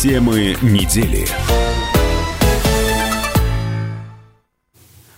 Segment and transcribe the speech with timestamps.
[0.00, 1.57] Темы недели.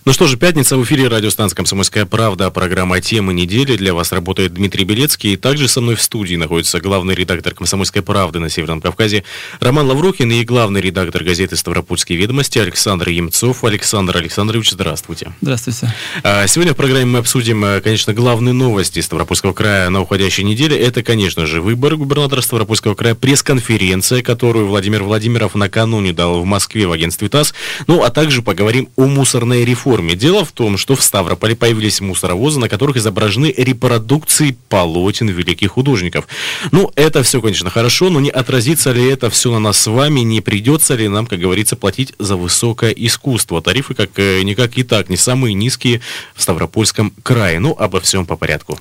[0.03, 2.49] Ну что же, пятница в эфире радиостанции «Комсомольская правда».
[2.49, 3.77] Программа «Темы недели».
[3.77, 5.33] Для вас работает Дмитрий Белецкий.
[5.33, 9.23] И также со мной в студии находится главный редактор «Комсомольской правды» на Северном Кавказе
[9.59, 13.63] Роман Лаврухин и главный редактор газеты «Ставропольские ведомости» Александр Емцов.
[13.63, 15.33] Александр Александрович, здравствуйте.
[15.39, 15.93] Здравствуйте.
[16.23, 20.79] А, сегодня в программе мы обсудим, э, конечно, главные новости Ставропольского края на уходящей неделе.
[20.79, 26.87] Это, конечно же, выборы губернатора Ставропольского края, пресс-конференция, которую Владимир Владимиров накануне дал в Москве
[26.87, 27.53] в агентстве ТАСС.
[27.85, 30.15] Ну, а также поговорим о мусорной реформе форме.
[30.15, 36.27] Дело в том, что в Ставрополе появились мусоровозы, на которых изображены репродукции полотен великих художников.
[36.71, 40.21] Ну, это все, конечно, хорошо, но не отразится ли это все на нас с вами,
[40.21, 43.61] не придется ли нам, как говорится, платить за высокое искусство?
[43.61, 46.01] Тарифы как э, никак и так не самые низкие
[46.35, 47.59] в Ставропольском крае.
[47.59, 48.79] Ну, обо всем по порядку.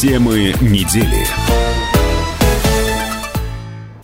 [0.00, 1.26] Темы недели.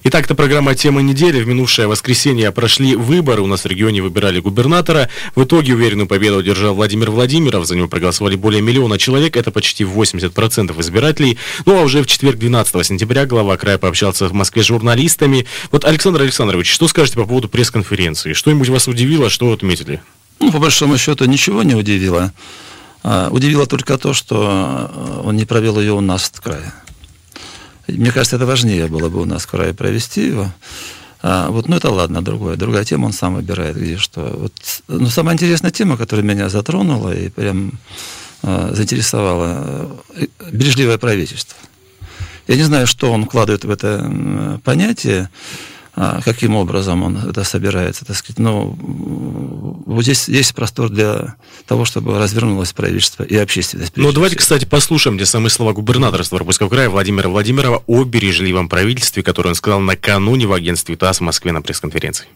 [0.06, 1.40] Итак, это программа «Тема недели».
[1.40, 3.40] В минувшее воскресенье прошли выборы.
[3.40, 5.08] У нас в регионе выбирали губернатора.
[5.34, 7.66] В итоге уверенную победу одержал Владимир Владимиров.
[7.66, 9.34] За него проголосовали более миллиона человек.
[9.38, 11.38] Это почти 80% избирателей.
[11.64, 15.46] Ну, а уже в четверг, 12 сентября, глава края пообщался в Москве с журналистами.
[15.72, 18.34] Вот, Александр Александрович, что скажете по поводу пресс-конференции?
[18.34, 19.30] Что-нибудь вас удивило?
[19.30, 20.02] Что отметили?
[20.38, 22.30] Ну, по большому счету, ничего не удивило.
[23.02, 26.74] А, удивило только то, что а, он не провел ее у нас в крае.
[27.88, 30.52] Мне кажется, это важнее было бы у нас в крае провести его.
[31.22, 32.56] А, вот, ну это ладно, другое.
[32.56, 34.20] Другая тема, он сам выбирает, где что.
[34.20, 34.52] Вот,
[34.88, 37.72] но самая интересная тема, которая меня затронула и прям
[38.42, 41.56] а, заинтересовала, э, бережливое правительство.
[42.46, 45.30] Я не знаю, что он вкладывает в это понятие.
[45.96, 48.40] А, каким образом он это собирается, так сказать.
[48.40, 51.36] Но вот здесь есть простор для
[51.66, 53.92] того, чтобы развернулось правительство и общественность.
[53.94, 59.22] Ну, давайте, кстати, послушаем те самые слова губернатора Ставропольского края Владимира Владимирова о бережливом правительстве,
[59.22, 62.26] которое он сказал накануне в агентстве ТАСС в Москве на пресс-конференции.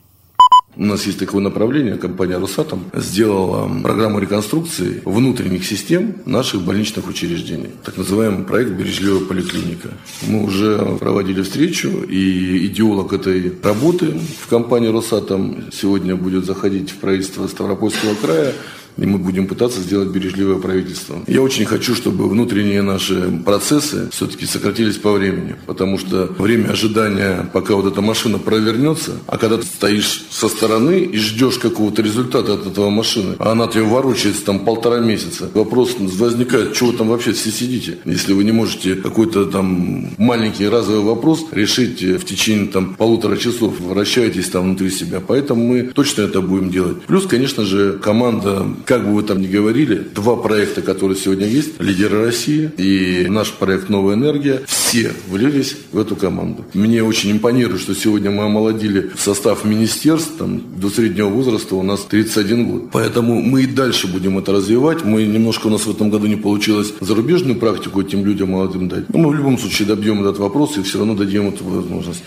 [0.78, 7.70] У нас есть такое направление, компания «Росатом» сделала программу реконструкции внутренних систем наших больничных учреждений.
[7.84, 9.88] Так называемый проект «Бережливая поликлиника».
[10.28, 16.98] Мы уже проводили встречу, и идеолог этой работы в компании «Росатом» сегодня будет заходить в
[16.98, 18.52] правительство Ставропольского края
[18.98, 21.22] и мы будем пытаться сделать бережливое правительство.
[21.26, 27.48] Я очень хочу, чтобы внутренние наши процессы все-таки сократились по времени, потому что время ожидания,
[27.52, 32.54] пока вот эта машина провернется, а когда ты стоишь со стороны и ждешь какого-то результата
[32.54, 37.32] от этого машины, а она тебе ворочается там полтора месяца, вопрос возникает, чего там вообще
[37.32, 42.94] все сидите, если вы не можете какой-то там маленький разовый вопрос решить в течение там
[42.94, 45.20] полутора часов, вращаетесь там внутри себя.
[45.26, 47.02] Поэтому мы точно это будем делать.
[47.02, 51.78] Плюс, конечно же, команда как бы вы там ни говорили, два проекта, которые сегодня есть,
[51.78, 56.64] «Лидеры России» и наш проект «Новая энергия», все влились в эту команду.
[56.72, 62.00] Мне очень импонирует, что сегодня мы омолодили состав министерств, там, до среднего возраста у нас
[62.08, 62.90] 31 год.
[62.90, 65.04] Поэтому мы и дальше будем это развивать.
[65.04, 69.12] Мы немножко у нас в этом году не получилось зарубежную практику этим людям молодым дать.
[69.12, 72.22] Но мы в любом случае добьем этот вопрос и все равно дадим эту возможность.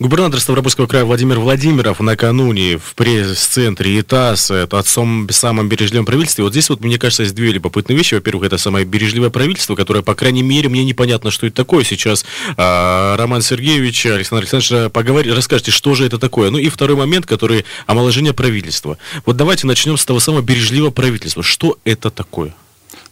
[0.00, 6.42] Губернатор Ставропольского края Владимир Владимиров накануне в пресс-центре ИТАС это о самом, самом бережливом правительстве.
[6.42, 8.16] Вот здесь вот, мне кажется, есть две любопытные вещи.
[8.16, 11.84] Во-первых, это самое бережливое правительство, которое, по крайней мере, мне непонятно, что это такое.
[11.84, 16.50] Сейчас а, Роман Сергеевич, Александр Александрович, поговорит, расскажите, что же это такое.
[16.50, 18.98] Ну и второй момент, который омоложение правительства.
[19.24, 21.44] Вот давайте начнем с того самого бережливого правительства.
[21.44, 22.52] Что это такое?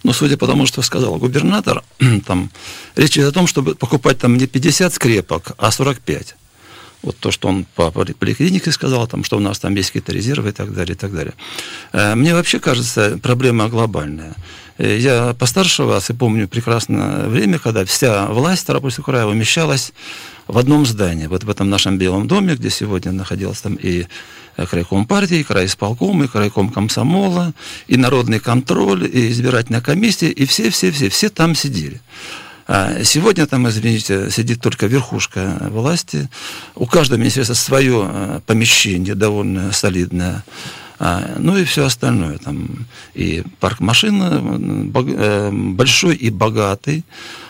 [0.02, 1.84] Ну, судя по тому, что сказал губернатор,
[2.26, 2.50] там
[2.96, 6.34] речь идет о том, чтобы покупать там не 50 скрепок, а 45
[7.02, 10.50] вот то, что он по поликлинике сказал, там, что у нас там есть какие-то резервы
[10.50, 11.34] и так далее, и так далее.
[11.92, 14.34] Э, мне вообще кажется, проблема глобальная.
[14.78, 19.92] Э, я постарше вас и помню прекрасное время, когда вся власть Старопольского края умещалась
[20.46, 24.06] в одном здании, вот в этом нашем Белом доме, где сегодня находился там и
[24.56, 27.54] крайком партии, и крайисполком, и крайком комсомола,
[27.86, 32.00] и народный контроль, и избирательная комиссия, и все-все-все, все там сидели.
[32.66, 36.28] А сегодня там, извините, сидит только верхушка власти.
[36.74, 40.44] У каждого министерства свое э, помещение довольно солидное.
[40.98, 42.38] А, ну и все остальное.
[42.38, 47.04] Там и парк машин э, большой и богатый.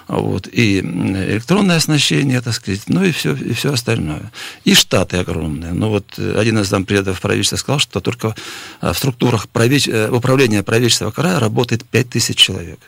[0.09, 4.31] Вот, и электронное оснащение, так сказать, ну и все, и все остальное.
[4.65, 5.73] И штаты огромные.
[5.73, 8.35] Ну вот один из зампредов правительства сказал, что только
[8.81, 12.79] в структурах правительства, управления правительства края работает 5000 человек.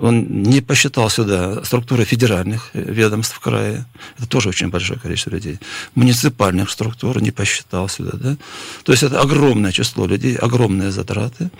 [0.00, 3.84] Он не посчитал сюда структуры федеральных ведомств в крае.
[4.18, 5.58] Это тоже очень большое количество людей.
[5.94, 8.12] Муниципальных структур не посчитал сюда.
[8.14, 8.36] Да?
[8.84, 11.50] То есть это огромное число людей, огромные затраты.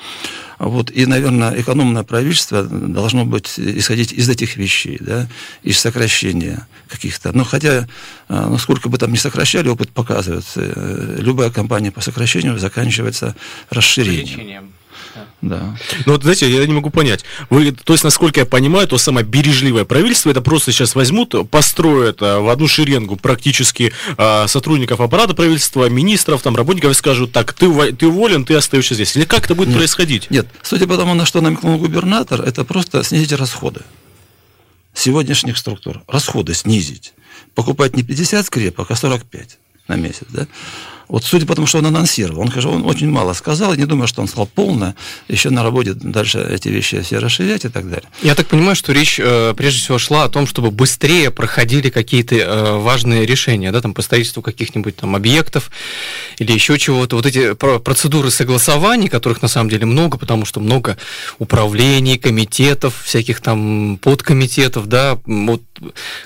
[0.59, 5.27] Вот, и, наверное, экономное правительство должно быть исходить из этих вещей, да,
[5.63, 7.33] из сокращения каких-то.
[7.33, 7.89] Но хотя,
[8.29, 13.35] ну, сколько бы там ни сокращали, опыт показывает, э, любая кампания по сокращению заканчивается
[13.71, 14.73] расширением.
[15.43, 15.77] Да.
[16.07, 17.25] Ну вот, знаете, я не могу понять.
[17.49, 22.19] Вы, то есть, насколько я понимаю, то самое бережливое правительство, это просто сейчас возьмут, построят
[22.21, 27.53] а, в одну шеренгу практически а, сотрудников аппарата правительства, министров, там, работников и скажут, так,
[27.53, 29.17] ты, ты уволен, ты остаешься здесь.
[29.17, 30.31] Или как это будет нет, происходить?
[30.31, 33.81] Нет, судя по тому, на что намекнул губернатор, это просто снизить расходы
[34.95, 36.03] сегодняшних структур.
[36.07, 37.15] Расходы снизить.
[37.55, 39.59] Покупать не 50 скрепок, а 45
[39.89, 40.27] на месяц.
[40.29, 40.47] Да?
[41.11, 44.23] Вот судя по тому, что он анонсировал, он, он очень мало сказал, не думаю, что
[44.23, 44.95] он сказал полно,
[45.27, 48.09] еще на работе дальше эти вещи все расширять и так далее.
[48.23, 52.37] Я так понимаю, что речь э, прежде всего шла о том, чтобы быстрее проходили какие-то
[52.37, 55.71] э, важные решения, да, там по строительству каких-нибудь там объектов
[56.39, 57.17] или еще чего-то.
[57.17, 60.97] Вот эти процедуры согласований, которых на самом деле много, потому что много
[61.39, 65.63] управлений, комитетов, всяких там подкомитетов, да, вот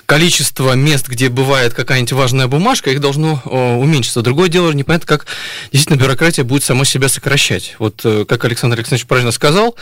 [0.05, 4.21] количество мест, где бывает какая-нибудь важная бумажка, их должно э, уменьшиться.
[4.21, 5.25] Другое дело, непонятно, как
[5.71, 7.75] действительно бюрократия будет сама себя сокращать.
[7.79, 9.75] Вот э, как Александр Александрович правильно сказал,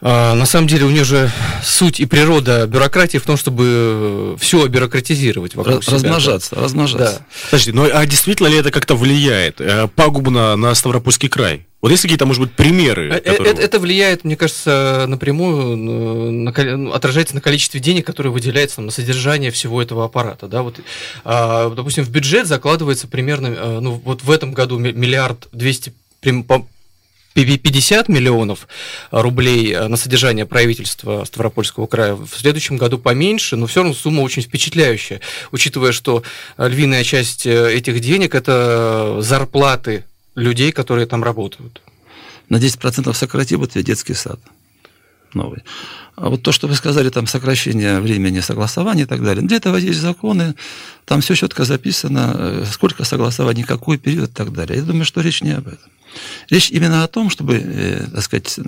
[0.00, 1.30] э, на самом деле у нее же
[1.62, 5.94] суть и природа бюрократии в том, чтобы все бюрократизировать вокруг себя.
[5.94, 7.18] Размножаться, размножаться.
[7.18, 7.26] Да.
[7.50, 11.66] Подожди, ну а действительно ли это как-то влияет э, пагубно на Ставропольский край?
[11.82, 13.10] Вот есть какие-то, может быть, примеры?
[13.10, 13.50] Которые...
[13.50, 18.92] Это, это влияет, мне кажется, напрямую, на, ну, отражается на количестве денег, которые выделяется на
[18.92, 20.46] содержание всего этого аппарата.
[20.46, 20.62] Да?
[20.62, 20.78] Вот,
[21.24, 28.68] а, допустим, в бюджет закладывается примерно, ну, вот в этом году миллиард двести 50 миллионов
[29.10, 32.14] рублей на содержание правительства Ставропольского края.
[32.14, 35.20] В следующем году поменьше, но все равно сумма очень впечатляющая,
[35.50, 36.22] учитывая, что
[36.58, 41.82] львиная часть этих денег– это зарплаты людей, которые там работают.
[42.48, 44.40] На 10% сократи вот детский сад
[45.34, 45.62] новый.
[46.16, 49.76] А вот то, что вы сказали, там сокращение времени согласования и так далее, для этого
[49.76, 50.54] есть законы,
[51.04, 54.78] там все четко записано, э, сколько согласований, какой период и так далее.
[54.78, 55.90] Я думаю, что речь не об этом.
[56.50, 58.58] Речь именно о том, чтобы, э, так сказать,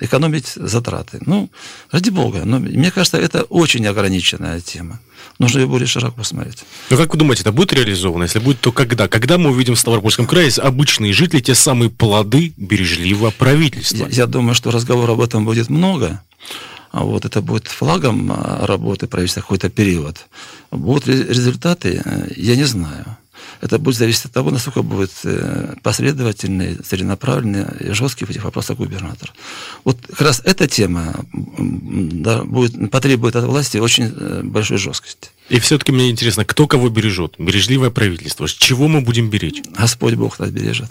[0.00, 1.18] экономить затраты.
[1.26, 1.48] Ну,
[1.90, 5.00] ради бога, но мне кажется, это очень ограниченная тема.
[5.38, 6.64] Нужно ее более широко смотреть.
[6.90, 8.24] Ну, как вы думаете, это будет реализовано?
[8.24, 9.08] Если будет, то когда?
[9.08, 13.96] Когда мы увидим в Ставропольском крае обычные жители те самые плоды бережливого правительства?
[13.96, 16.20] Я, я думаю, что разговор об этом будет много.
[16.90, 20.26] А вот это будет флагом а, работы правительства какой-то период.
[20.70, 23.16] Будут результаты, э, я не знаю.
[23.60, 28.78] Это будет зависеть от того, насколько будет э, последовательный, целенаправленный и жесткий в этих вопросах
[28.78, 29.32] губернатор.
[29.84, 35.30] Вот как раз эта тема да, будет, потребует от власти очень э, большой жесткости.
[35.50, 37.34] И все-таки мне интересно, кто кого бережет?
[37.36, 38.48] Бережливое правительство.
[38.48, 39.60] Чего мы будем беречь?
[39.76, 40.90] Господь Бог нас бережет.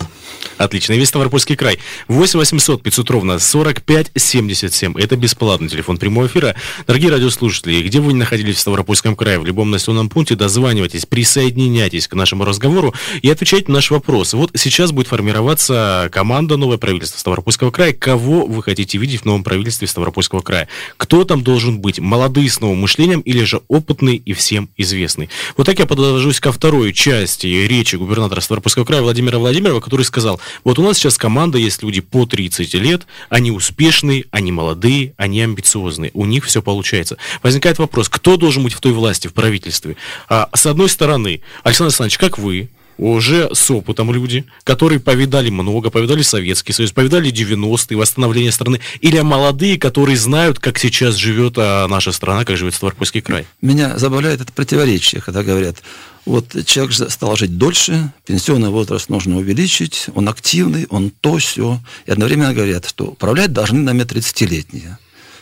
[0.57, 0.93] Отлично.
[0.93, 1.79] Весь Ставропольский край.
[2.09, 4.99] 8 800 500 ровно 45 77.
[4.99, 6.55] Это бесплатный телефон прямого эфира.
[6.85, 12.09] Дорогие радиослушатели, где вы не находились в Ставропольском крае, в любом населенном пункте, дозванивайтесь, присоединяйтесь
[12.09, 14.35] к нашему разговору и отвечайте на наши вопросы.
[14.35, 17.93] Вот сейчас будет формироваться команда новое правительство Ставропольского края.
[17.93, 20.67] Кого вы хотите видеть в новом правительстве Ставропольского края?
[20.97, 21.99] Кто там должен быть?
[21.99, 25.29] Молодые с новым мышлением или же опытные и все всем известный.
[25.57, 30.41] Вот так я подложусь ко второй части речи губернатора Ставропольского края Владимира Владимирова, который сказал,
[30.63, 35.39] вот у нас сейчас команда есть люди по 30 лет, они успешные, они молодые, они
[35.43, 37.17] амбициозные, у них все получается.
[37.43, 39.97] Возникает вопрос, кто должен быть в той власти, в правительстве?
[40.27, 45.89] А, с одной стороны, Александр Александрович, как вы, уже с опытом люди, которые повидали много,
[45.89, 51.87] повидали Советский Союз, повидали 90-е, восстановление страны, или молодые, которые знают, как сейчас живет а,
[51.87, 53.47] наша страна, как живет Ставропольский край?
[53.61, 55.77] Меня забавляет это противоречие, когда говорят,
[56.25, 61.79] вот человек стал жить дольше, пенсионный возраст нужно увеличить, он активный, он то, все.
[62.05, 64.97] И одновременно говорят, что управлять должны нами 30-летние.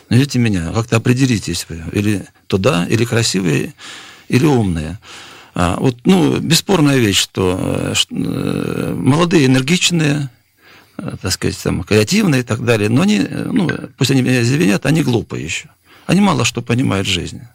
[0.08, 3.74] Ну, видите меня, как-то определитесь вы, или туда, или красивые,
[4.28, 4.98] или умные.
[5.60, 10.30] А, вот, ну, бесспорная вещь, что, э, э, молодые, энергичные,
[10.98, 14.86] э, так сказать, там, креативные и так далее, но они, ну, пусть они меня извинят,
[14.86, 15.68] они глупые еще.
[16.06, 17.48] Они мало что понимают в жизни.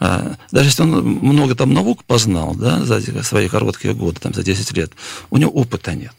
[0.00, 4.42] А, даже если он много там наук познал, да, за свои короткие годы, там, за
[4.42, 4.92] 10 лет,
[5.30, 6.14] у него опыта нет.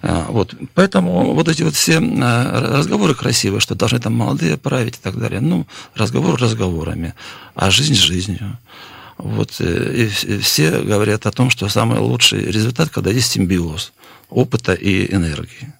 [0.00, 0.54] А, вот.
[0.74, 5.40] Поэтому вот эти вот все разговоры красивые, что должны там молодые править и так далее,
[5.40, 7.14] ну, разговор разговорами,
[7.56, 8.56] а жизнь жизнью.
[9.22, 13.92] Вот, э, и все говорят о том, что самый лучший результат, когда есть симбиоз
[14.30, 15.72] опыта и энергии.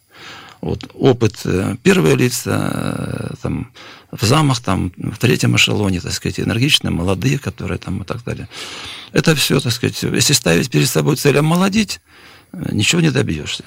[0.61, 3.73] Вот, опыт э, первые лица, э, там,
[4.11, 8.47] в замах, там, в третьем эшелоне, так сказать, энергичные, молодые, которые там и так далее.
[9.13, 12.01] Это все, так сказать, если ставить перед собой цель омолодить,
[12.53, 13.65] ничего не добьешься.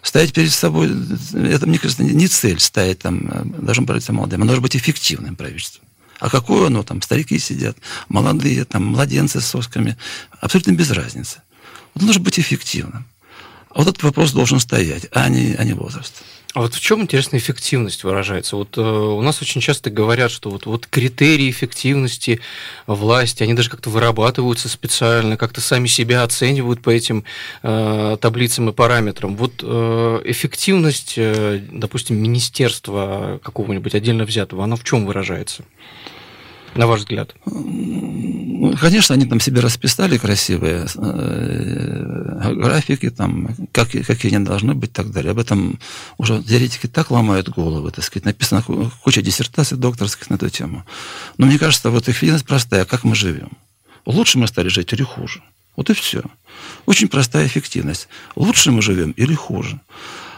[0.00, 0.90] Ставить перед собой,
[1.34, 5.84] это, мне кажется, не цель ставить там, должен правительство молодым, оно должно быть эффективным правительством.
[6.20, 7.76] А какое оно, там, старики сидят,
[8.08, 9.96] молодые, там, младенцы с сосками,
[10.40, 11.42] абсолютно без разницы.
[11.94, 13.06] Он должен быть эффективным.
[13.70, 16.22] А вот этот вопрос должен стоять, а не, а не возраст.
[16.52, 18.56] А вот в чем интересная эффективность выражается?
[18.56, 22.40] Вот э, у нас очень часто говорят, что вот, вот критерии эффективности
[22.88, 27.24] власти, они даже как-то вырабатываются специально, как-то сами себя оценивают по этим
[27.62, 29.36] э, таблицам и параметрам.
[29.36, 35.64] Вот э, эффективность, э, допустим, министерства какого-нибудь отдельно взятого, она в чем выражается?
[36.74, 37.34] На ваш взгляд?
[38.80, 44.92] Конечно, они там себе расписали красивые э, графики, там, как, какие они должны быть и
[44.92, 45.30] так далее.
[45.30, 45.78] Об этом
[46.18, 48.62] уже теоретики так ломают головы, так сказать, написано
[49.02, 50.84] куча диссертаций докторских на эту тему.
[51.38, 53.50] Но мне кажется, вот эффективность простая, как мы живем.
[54.04, 55.42] Лучше мы стали жить или хуже?
[55.76, 56.22] Вот и все.
[56.84, 58.08] Очень простая эффективность.
[58.36, 59.80] Лучше мы живем или хуже?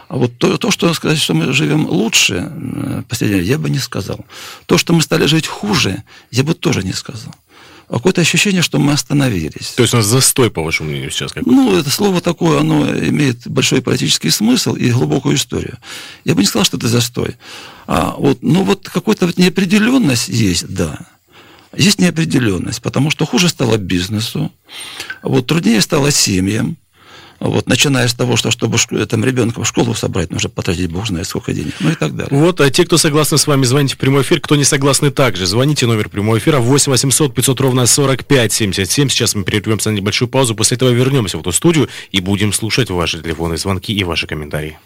[0.07, 3.79] А вот то, то, что сказать, что мы живем лучше, э, последнее, я бы не
[3.79, 4.25] сказал.
[4.65, 7.33] То, что мы стали жить хуже, я бы тоже не сказал.
[7.89, 9.73] А какое-то ощущение, что мы остановились.
[9.75, 11.55] То есть у нас застой, по вашему мнению, сейчас какой-то?
[11.55, 15.77] Ну, это слово такое, оно имеет большой политический смысл и глубокую историю.
[16.23, 17.35] Я бы не сказал, что это застой.
[17.85, 20.99] А вот, ну, вот какая-то вот неопределенность есть, да.
[21.75, 24.51] Есть неопределенность, потому что хуже стало бизнесу,
[25.21, 26.77] вот труднее стало семьям,
[27.49, 31.27] вот, начиная с того, что чтобы там, ребенка в школу собрать, нужно потратить бог знает
[31.27, 32.29] сколько денег, ну и так далее.
[32.31, 35.45] Вот, а те, кто согласны с вами, звоните в прямой эфир, кто не согласны также,
[35.45, 39.09] звоните номер прямого эфира 8 800 500 ровно 45 77.
[39.09, 42.89] Сейчас мы прервемся на небольшую паузу, после этого вернемся в эту студию и будем слушать
[42.89, 44.77] ваши телефонные звонки и ваши комментарии.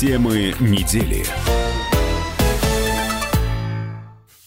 [0.00, 1.26] Темы недели.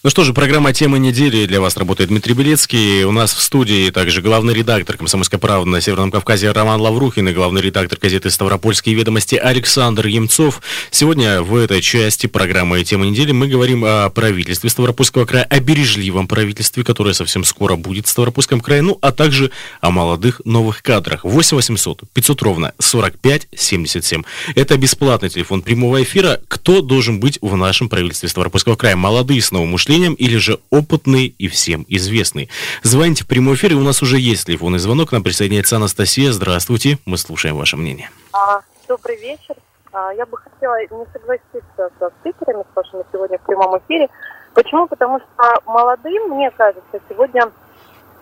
[0.03, 3.03] Ну что же, программа «Тема недели» для вас работает Дмитрий Белецкий.
[3.03, 7.33] У нас в студии также главный редактор «Комсомольской правды» на Северном Кавказе Роман Лаврухин и
[7.33, 10.63] главный редактор газеты «Ставропольские ведомости» Александр Емцов.
[10.89, 16.27] Сегодня в этой части программы «Тема недели» мы говорим о правительстве Ставропольского края, о бережливом
[16.27, 21.25] правительстве, которое совсем скоро будет в Ставропольском крае, ну а также о молодых новых кадрах.
[21.25, 24.23] 8 800 500 ровно 45 77.
[24.55, 26.39] Это бесплатный телефон прямого эфира.
[26.47, 28.95] Кто должен быть в нашем правительстве Ставропольского края?
[28.95, 32.49] Молодые с новым мышлением или же опытный и всем известный.
[32.81, 35.09] Звоните в прямой эфир, и у нас уже есть телефонный звонок.
[35.09, 36.31] К нам присоединяется Анастасия.
[36.31, 38.09] Здравствуйте, мы слушаем ваше мнение.
[38.31, 39.55] А, добрый вечер.
[39.91, 44.07] А, я бы хотела не согласиться со спикерами, с вашими сегодня в прямом эфире.
[44.53, 44.87] Почему?
[44.87, 47.51] Потому что молодым, мне кажется, сегодня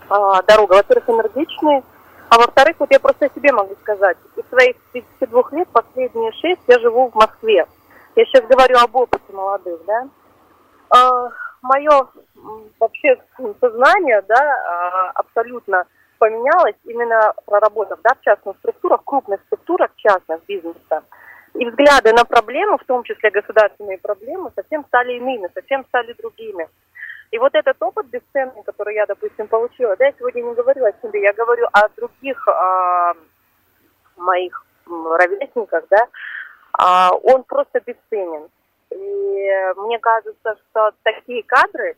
[0.09, 1.83] а, дорога, во-первых, энергичные,
[2.29, 4.17] а во-вторых, вот я просто себе могу сказать.
[4.35, 7.67] Из своих 32 лет, последние 6, я живу в Москве.
[8.15, 10.07] Я сейчас говорю об опыте молодых, да.
[11.61, 12.07] Мое
[12.79, 13.17] вообще
[13.59, 15.85] сознание, да, а, абсолютно
[16.17, 21.03] поменялось, именно проработав, да, в частных структурах, крупных структурах частных бизнеса.
[21.55, 26.67] И взгляды на проблемы, в том числе государственные проблемы, совсем стали иными, совсем стали другими.
[27.31, 30.93] И вот этот опыт бесценный, который я, допустим, получила, да, я сегодня не говорю о
[31.01, 33.13] себе, я говорю о других а,
[34.17, 36.07] моих ровесниках, да,
[36.73, 38.49] а, он просто бесценен.
[38.91, 38.95] И
[39.77, 41.95] мне кажется, что такие кадры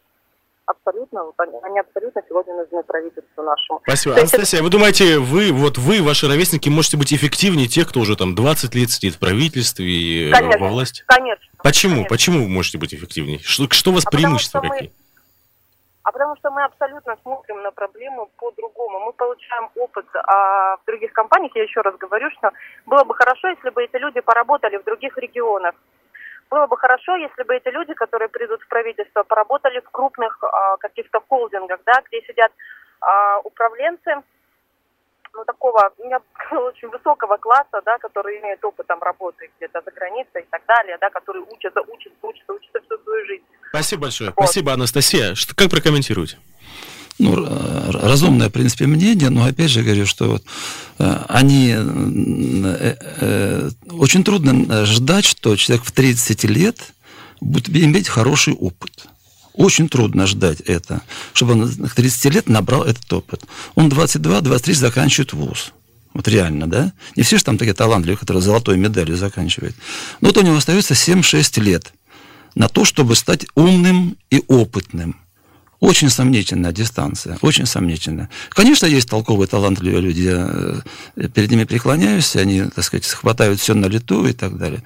[0.65, 1.31] абсолютно,
[1.63, 3.79] они абсолютно сегодня нужны правительству нашему.
[3.83, 4.15] Спасибо.
[4.15, 4.63] То Анастасия, это...
[4.63, 8.75] вы думаете, вы, вот вы, ваши ровесники, можете быть эффективнее тех, кто уже там 20
[8.75, 11.03] лет сидит в правительстве и э, конечно, во власти?
[11.07, 11.45] Конечно.
[11.63, 11.93] Почему?
[11.93, 12.09] Конечно.
[12.09, 13.39] Почему вы можете быть эффективнее?
[13.39, 14.89] Что, что у вас а преимущества какие?
[14.89, 14.93] Мы...
[16.03, 18.99] А потому что мы абсолютно смотрим на проблему по-другому.
[19.05, 21.51] Мы получаем опыт а в других компаниях.
[21.55, 22.51] Я еще раз говорю, что
[22.85, 25.75] было бы хорошо, если бы эти люди поработали в других регионах
[26.51, 30.77] было бы хорошо, если бы эти люди, которые придут в правительство, поработали в крупных а,
[30.77, 32.51] каких-то холдингах, да, где сидят
[32.99, 34.21] а, управленцы,
[35.33, 36.21] ну, такого, я
[36.57, 40.97] очень высокого класса, да, которые имеют опыт там работы где-то за границей и так далее,
[40.99, 43.45] да, которые учатся, учатся, учатся, учатся всю свою жизнь.
[43.69, 44.29] Спасибо большое.
[44.31, 44.43] Вот.
[44.43, 45.35] Спасибо, Анастасия.
[45.35, 46.37] Что, как прокомментируете?
[47.21, 47.45] Ну,
[47.91, 50.43] разумное, в принципе, мнение, но опять же говорю, что вот,
[50.97, 56.93] э, они э, э, очень трудно ждать, что человек в 30 лет
[57.39, 59.05] будет иметь хороший опыт.
[59.53, 61.01] Очень трудно ждать это,
[61.33, 63.43] чтобы он к 30 лет набрал этот опыт.
[63.75, 65.73] Он 22-23 заканчивает вуз.
[66.13, 66.91] Вот реально, да?
[67.15, 69.75] Не все же там такие талантливые, которые золотой медалью заканчивают.
[70.21, 71.93] Но вот у него остается 7-6 лет
[72.55, 75.17] на то, чтобы стать умным и опытным
[75.81, 78.29] Очень сомнительная дистанция, очень сомнительная.
[78.49, 80.83] Конечно, есть толковые, талантливые люди, я
[81.15, 84.83] э, перед ними преклоняюсь, они, так сказать, хватают все на лету и так далее.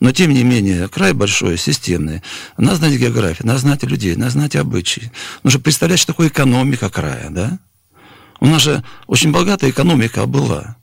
[0.00, 2.22] Но, тем не менее, край большой, системный.
[2.56, 5.12] Надо знать географию, надо знать людей, надо знать обычаи.
[5.42, 7.58] Нужно представлять, что такое экономика края, да?
[8.40, 10.76] У нас же очень богатая экономика была.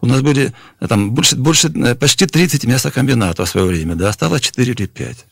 [0.00, 4.40] У нас были э, там больше, больше почти 30 мясокомбинатов в свое время, да, осталось
[4.40, 5.26] 4 или 5.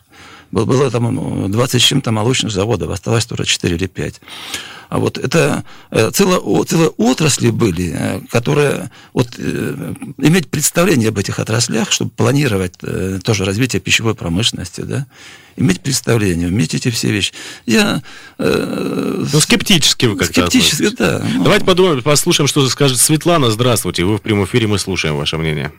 [0.51, 4.21] Было там 20 с чем-то молочных заводов, осталось только 4 или 5.
[4.91, 11.19] А вот это э, целая, целая отрасли были, э, которые вот, э, иметь представление об
[11.19, 12.75] этих отраслях, чтобы планировать
[13.23, 15.07] тоже развитие пищевой промышленности, да,
[15.57, 17.33] иметь представление, уметь эти все вещи.
[17.67, 18.03] Я...
[18.39, 21.25] Э, ну, скептически вы как-то Скептически, да.
[21.35, 21.45] Ну.
[21.45, 23.51] Давайте подумаем, послушаем, что скажет Светлана.
[23.51, 25.73] Здравствуйте, вы в прямом эфире, мы слушаем ваше мнение.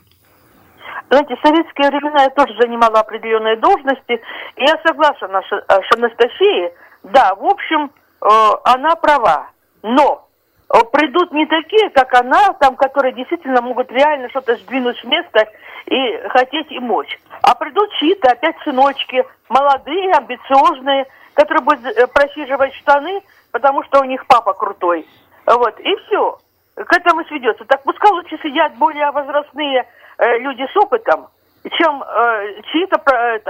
[1.12, 4.13] Знаете, в советские времена я тоже занимала определенные должности,
[4.56, 6.72] и я согласна с Анастасией,
[7.03, 7.91] да, в общем,
[8.22, 8.27] э,
[8.63, 9.50] она права,
[9.82, 10.25] но
[10.74, 15.50] э, придут не такие, как она, там, которые действительно могут реально что-то сдвинуть с места
[15.88, 17.20] и хотеть и мочь.
[17.41, 24.06] А придут чьи-то опять сыночки, молодые, амбициозные, которые будут э, просиживать штаны, потому что у
[24.06, 25.06] них папа крутой.
[25.46, 26.38] Вот, и все.
[26.75, 27.66] К этому сведется.
[27.66, 29.86] Так пускай лучше сидят более возрастные
[30.22, 31.30] Э, люди с опытом,
[31.63, 33.00] чем э, чьи-то,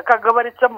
[0.06, 0.70] как говорится,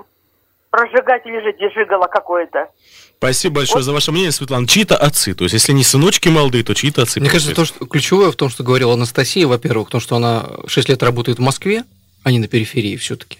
[0.71, 2.69] прожигатель же дежигало какое-то.
[3.17, 3.83] Спасибо большое вот.
[3.83, 4.67] за ваше мнение, Светлана.
[4.67, 5.35] Чьи-то отцы.
[5.35, 7.19] То есть, если не сыночки молодые, то чьи-то отцы.
[7.19, 10.89] Мне кажется, то, что ключевое в том, что говорила Анастасия, во-первых, то, что она 6
[10.89, 11.83] лет работает в Москве,
[12.23, 13.37] а не на периферии все-таки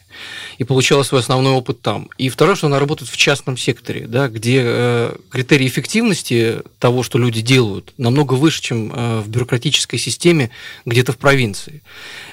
[0.58, 2.10] и получала свой основной опыт там.
[2.18, 7.18] И второе, что она работает в частном секторе, да, где э, критерии эффективности того, что
[7.18, 10.52] люди делают, намного выше, чем э, в бюрократической системе
[10.86, 11.82] где-то в провинции.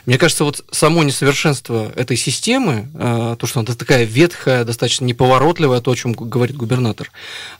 [0.06, 5.80] Мне кажется, вот само несовершенство этой системы, э, то, что она такая ветхая, достаточно неповоротливая,
[5.80, 7.10] то, о чем говорит губернатор,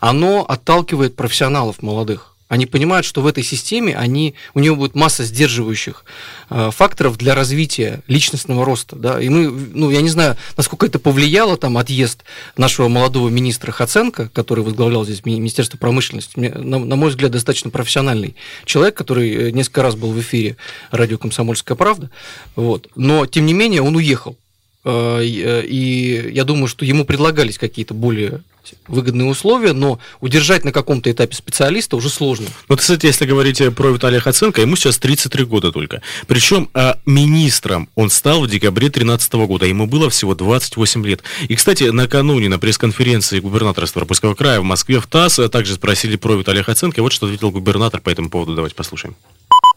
[0.00, 2.34] оно отталкивает профессионалов молодых.
[2.50, 6.04] Они понимают, что в этой системе они, у него будет масса сдерживающих
[6.50, 8.96] э, факторов для развития личностного роста.
[8.96, 9.22] Да?
[9.22, 12.24] И мы, ну, я не знаю, насколько это повлияло, там, отъезд
[12.56, 16.32] нашего молодого министра Хаценко, который возглавлял здесь Министерство промышленности.
[16.36, 20.56] Мне, на, на мой взгляд, достаточно профессиональный человек, который э, несколько раз был в эфире
[20.90, 22.10] радио «Комсомольская правда».
[22.56, 22.88] Вот.
[22.96, 24.36] Но, тем не менее, он уехал.
[24.84, 28.42] Э, э, и я думаю, что ему предлагались какие-то более
[28.88, 32.46] выгодные условия, но удержать на каком-то этапе специалиста уже сложно.
[32.68, 36.02] Вот, кстати, если говорить про Виталия Хаценко, ему сейчас 33 года только.
[36.26, 41.22] Причем а, министром он стал в декабре 2013 года, ему было всего 28 лет.
[41.48, 46.34] И, кстати, накануне на пресс-конференции губернатора Ставропольского края в Москве в ТАСС также спросили про
[46.34, 47.02] Виталия Хаценко.
[47.02, 48.54] Вот что ответил губернатор по этому поводу.
[48.54, 49.16] Давайте послушаем.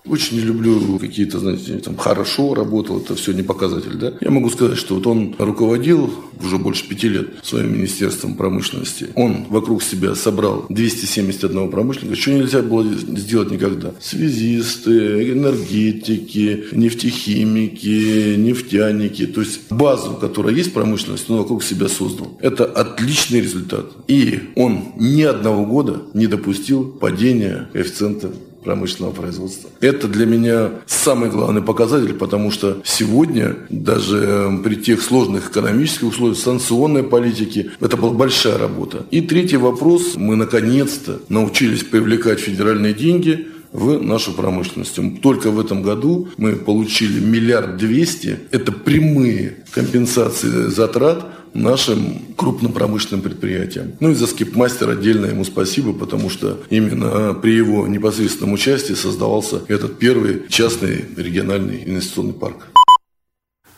[0.06, 4.14] Очень не люблю какие-то, знаете, там хорошо работал, это все не показатель, да.
[4.20, 6.14] Я могу сказать, что вот он руководил
[6.44, 9.08] уже больше пяти лет своим министерством промышленности.
[9.16, 13.94] Он вокруг себя собрал 271 промышленника, что нельзя было сделать никогда.
[14.02, 19.26] Связисты, энергетики, нефтехимики, нефтяники.
[19.28, 22.38] То есть базу, которая есть промышленности, он вокруг себя создал.
[22.42, 23.86] Это отличный результат.
[24.10, 28.32] И он ни одного года не допустил падения коэффициента
[28.64, 29.70] промышленного производства.
[29.82, 36.08] Это для меня самый главный показатель, потому что сегодня даже эм, при тех сложных экономических
[36.10, 39.06] условиях, санкционной политики, это была большая работа.
[39.12, 40.16] И третий вопрос.
[40.16, 44.98] Мы наконец-то научились привлекать федеральные деньги в нашу промышленность.
[45.22, 48.40] Только в этом году мы получили миллиард двести.
[48.52, 53.94] Это прямые компенсации затрат нашим крупным промышленным предприятиям.
[54.00, 59.62] Ну и за скипмастер отдельно ему спасибо, потому что именно при его непосредственном участии создавался
[59.68, 62.73] этот первый частный региональный инвестиционный парк.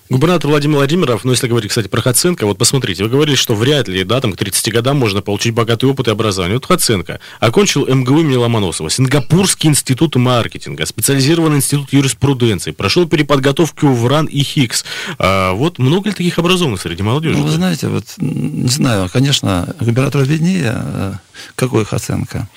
[0.07, 3.87] Губернатор Владимир Владимиров, ну если говорить, кстати, про Хаценко, вот посмотрите, вы говорили, что вряд
[3.87, 6.57] ли, да, там к 30 годам можно получить богатый опыт и образование.
[6.57, 14.07] Вот Хаценко окончил МГУ имени Ломоносова, Сингапурский институт маркетинга, специализированный институт юриспруденции, прошел переподготовку в
[14.07, 14.85] РАН и ХИКС.
[15.17, 17.39] А вот много ли таких образованных среди молодежи?
[17.39, 21.13] Ну, вы знаете, вот, не знаю, конечно, губернатор виднее, э,
[21.55, 22.47] какой Хаценко.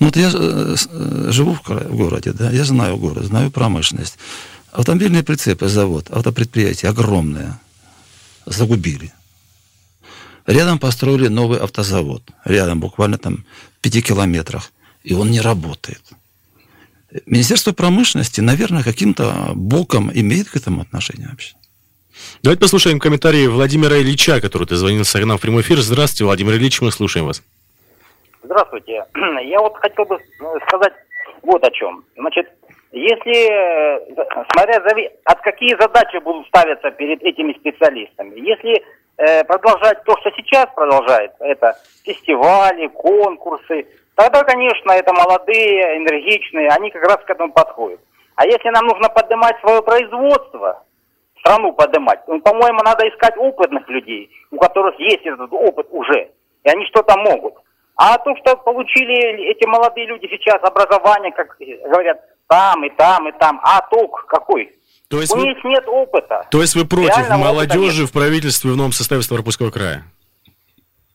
[0.00, 4.18] Ну, вот я э, э, живу в городе, да, я знаю город, знаю промышленность.
[4.72, 7.60] Автомобильные прицепы, завод, автопредприятие огромное.
[8.46, 9.12] Загубили.
[10.46, 12.22] Рядом построили новый автозавод.
[12.44, 13.44] Рядом, буквально там
[13.78, 14.72] в пяти километрах.
[15.02, 16.02] И он не работает.
[17.26, 21.54] Министерство промышленности, наверное, каким-то боком имеет к этому отношение вообще.
[22.42, 25.78] Давайте послушаем комментарии Владимира Ильича, который ты звонил с нам в прямой эфир.
[25.78, 27.42] Здравствуйте, Владимир Ильич, мы слушаем вас.
[28.42, 29.04] Здравствуйте.
[29.48, 30.18] Я вот хотел бы
[30.68, 30.92] сказать
[31.42, 32.04] вот о чем.
[32.16, 32.50] Значит,
[32.92, 34.14] если,
[34.52, 34.82] смотря
[35.24, 38.82] от какие задачи будут ставиться перед этими специалистами, если
[39.16, 46.90] э, продолжать то, что сейчас продолжает, это фестивали, конкурсы, тогда, конечно, это молодые, энергичные, они
[46.90, 48.00] как раз к этому подходят.
[48.34, 50.82] А если нам нужно поднимать свое производство,
[51.40, 56.30] страну поднимать, ну, по-моему, надо искать опытных людей, у которых есть этот опыт уже,
[56.64, 57.54] и они что-то могут.
[58.02, 63.32] А то, что получили эти молодые люди сейчас образование, как говорят, там и там и
[63.38, 64.72] там, а толк какой?
[65.10, 66.46] То есть У вы- них нет опыта.
[66.50, 70.04] То есть вы против Реального опыта молодежи в правительстве в новом составе Ставропольского края?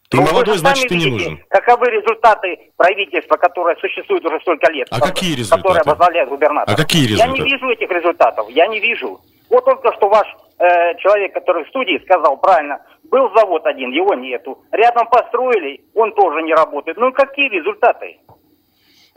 [0.09, 1.43] Ты Ну, молодой, значит, ты не видите, нужен.
[1.49, 4.87] Каковы результаты правительства, которое существует уже столько лет?
[4.91, 5.89] А ко- какие Которое результаты?
[5.89, 6.71] возглавляет губернатор.
[6.71, 7.49] А какие Я не результаты?
[7.49, 9.19] вижу этих результатов, я не вижу.
[9.49, 10.27] Вот только что ваш
[10.59, 14.59] э, человек, который в студии сказал правильно, был завод один, его нету.
[14.71, 16.97] Рядом построили, он тоже не работает.
[16.97, 18.19] Ну какие результаты?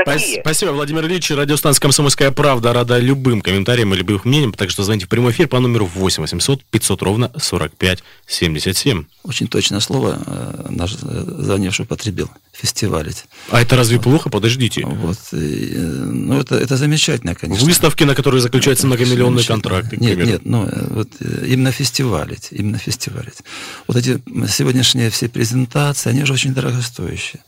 [0.04, 0.40] Какие?
[0.42, 1.28] Спасибо, Владимир Ильич.
[1.32, 5.48] Радиостанция «Комсомольская правда» рада любым комментариям и любым мнениям, так что звоните в прямой эфир
[5.48, 9.04] по номеру 8 800 500 ровно 45 77.
[9.24, 12.30] Очень точное слово э, наш э, звонивший употребил.
[12.52, 13.24] Фестивалить.
[13.50, 14.30] А это разве плохо?
[14.30, 14.87] Подождите.
[14.87, 15.18] Вот.
[15.32, 17.66] и, э, ну, это, это замечательно, конечно.
[17.66, 19.62] Выставки, на которые заключаются многомиллионные Замечательно.
[19.62, 20.28] контракты, Нет, примеру.
[20.30, 21.08] нет, ну, вот
[21.44, 23.42] именно фестивалить, именно фестивалить.
[23.88, 27.42] Вот эти сегодняшние все презентации, они же очень дорогостоящие.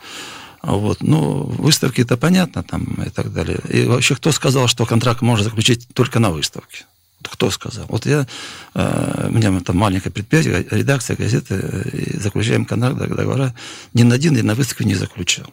[0.62, 3.58] Вот, ну, выставки это понятно там и так далее.
[3.68, 6.84] И вообще, кто сказал, что контракт можно заключить только на выставке?
[7.22, 7.86] Кто сказал?
[7.88, 8.26] Вот я,
[8.74, 13.54] э, у меня там маленькое предприятие, редакция газеты, э, заключаем контракт, договора,
[13.94, 15.46] ни на один, ни на выставке не заключал.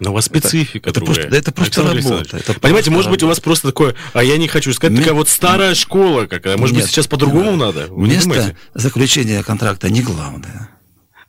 [0.00, 1.14] Но у вас специфика это другая.
[1.14, 4.24] просто- да это просто работа, это Понимаете, просто может быть, у вас просто такое, а
[4.24, 6.56] я не хочу сказать, Ме- такая вот старая школа какая.
[6.56, 7.86] Может быть, Нет, сейчас по-другому надо?
[7.88, 10.70] Вы Место заключения контракта не главное.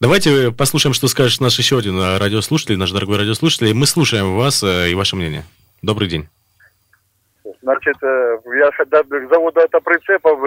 [0.02, 3.74] Давайте послушаем, что скажет наш еще один э, радиослушатель, наш дорогой радиослушатель.
[3.74, 5.44] Мы слушаем вас э, и ваше мнение.
[5.82, 6.28] Добрый день.
[7.62, 10.38] Значит, э, я к заводу автоприцепов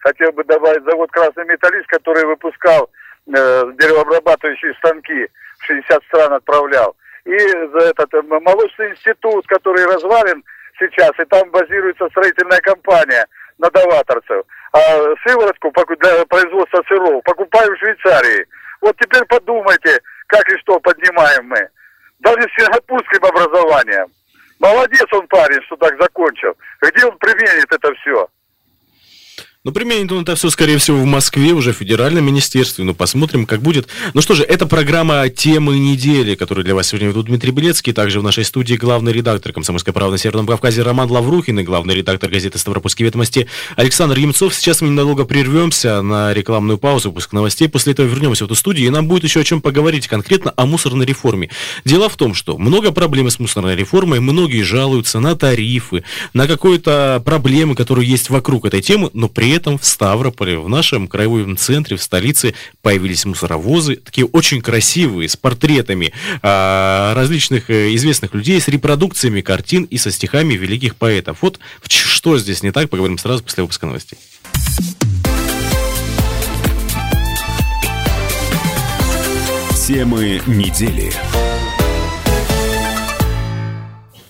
[0.00, 2.88] хотел бы добавить завод «Красный металлист», который выпускал
[3.26, 3.30] э,
[3.78, 6.96] деревообрабатывающие станки, в 60 стран отправлял.
[7.26, 10.42] И за этот молочный институт, который развален
[10.78, 13.26] сейчас, и там базируется строительная компания
[13.58, 14.46] надаваторцев.
[14.72, 14.80] А
[15.26, 18.46] сыворотку для производства сыров покупаем в Швейцарии.
[18.84, 21.68] Вот теперь подумайте, как и что поднимаем мы.
[22.18, 24.12] Даже с сингапурским образованием.
[24.60, 26.54] Молодец он парень, что так закончил.
[26.82, 28.28] Где он применит это все?
[29.66, 32.84] Ну, применит он это все, скорее всего, в Москве, уже в федеральном министерстве.
[32.84, 33.88] Ну, посмотрим, как будет.
[34.12, 37.94] Ну что же, это программа «Темы недели», которую для вас сегодня ведут Дмитрий Белецкий.
[37.94, 41.94] Также в нашей студии главный редактор «Комсомольской правды» на Северном Кавказе Роман Лаврухин и главный
[41.94, 44.54] редактор газеты «Ставропольские ведомости» Александр Емцов.
[44.54, 47.66] Сейчас мы ненадолго прервемся на рекламную паузу, выпуск новостей.
[47.66, 50.66] После этого вернемся в эту студию, и нам будет еще о чем поговорить, конкретно о
[50.66, 51.48] мусорной реформе.
[51.86, 57.22] Дело в том, что много проблем с мусорной реформой, многие жалуются на тарифы, на какие-то
[57.24, 61.96] проблемы, которые есть вокруг этой темы, но при этом в Ставрополе, в нашем краевом центре,
[61.96, 66.12] в столице появились мусоровозы, такие очень красивые, с портретами
[66.42, 71.38] а, различных э, известных людей, с репродукциями картин и со стихами великих поэтов.
[71.40, 74.18] Вот что здесь не так, поговорим сразу после выпуска новостей.
[79.86, 81.12] Темы недели.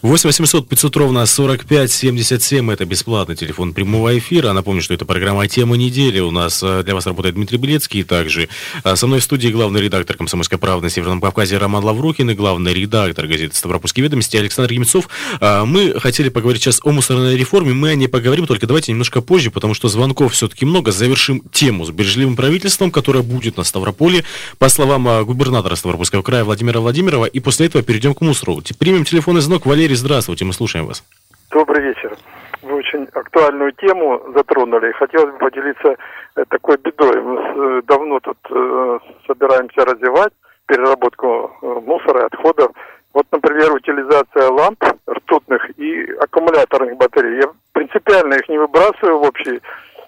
[0.05, 4.53] 8 800 500 ровно 45 77 это бесплатный телефон прямого эфира.
[4.53, 6.21] Напомню, что это программа «Тема недели».
[6.21, 8.03] У нас э, для вас работает Дмитрий Белецкий.
[8.03, 8.51] Также
[8.85, 12.35] э, со мной в студии главный редактор «Комсомольской правды» на Северном Кавказе Роман Лаврухин и
[12.35, 15.09] главный редактор газеты «Ставропольские ведомости» Александр Емцов.
[15.41, 17.73] Э, Мы хотели поговорить сейчас о мусорной реформе.
[17.73, 20.93] Мы о ней поговорим, только давайте немножко позже, потому что звонков все-таки много.
[20.93, 24.23] Завершим тему с бережливым правительством, которое будет на Ставрополе.
[24.59, 27.25] По словам губернатора Ставропольского края Владимира Владимирова.
[27.25, 28.63] И после этого перейдем к мусору.
[28.79, 29.65] Примем телефонный звонок.
[29.65, 31.05] Валерий, здравствуйте, мы слушаем вас.
[31.51, 32.17] Добрый вечер.
[32.63, 34.93] Вы очень актуальную тему затронули.
[34.93, 35.97] Хотелось бы поделиться
[36.37, 37.21] э, такой бедой.
[37.21, 40.33] Мы э, давно тут э, собираемся развивать
[40.67, 42.73] переработку мусора и отходов.
[43.13, 47.43] Вот, например, утилизация ламп ртутных и аккумуляторных батарей.
[47.43, 49.61] Я принципиально их не выбрасываю в общий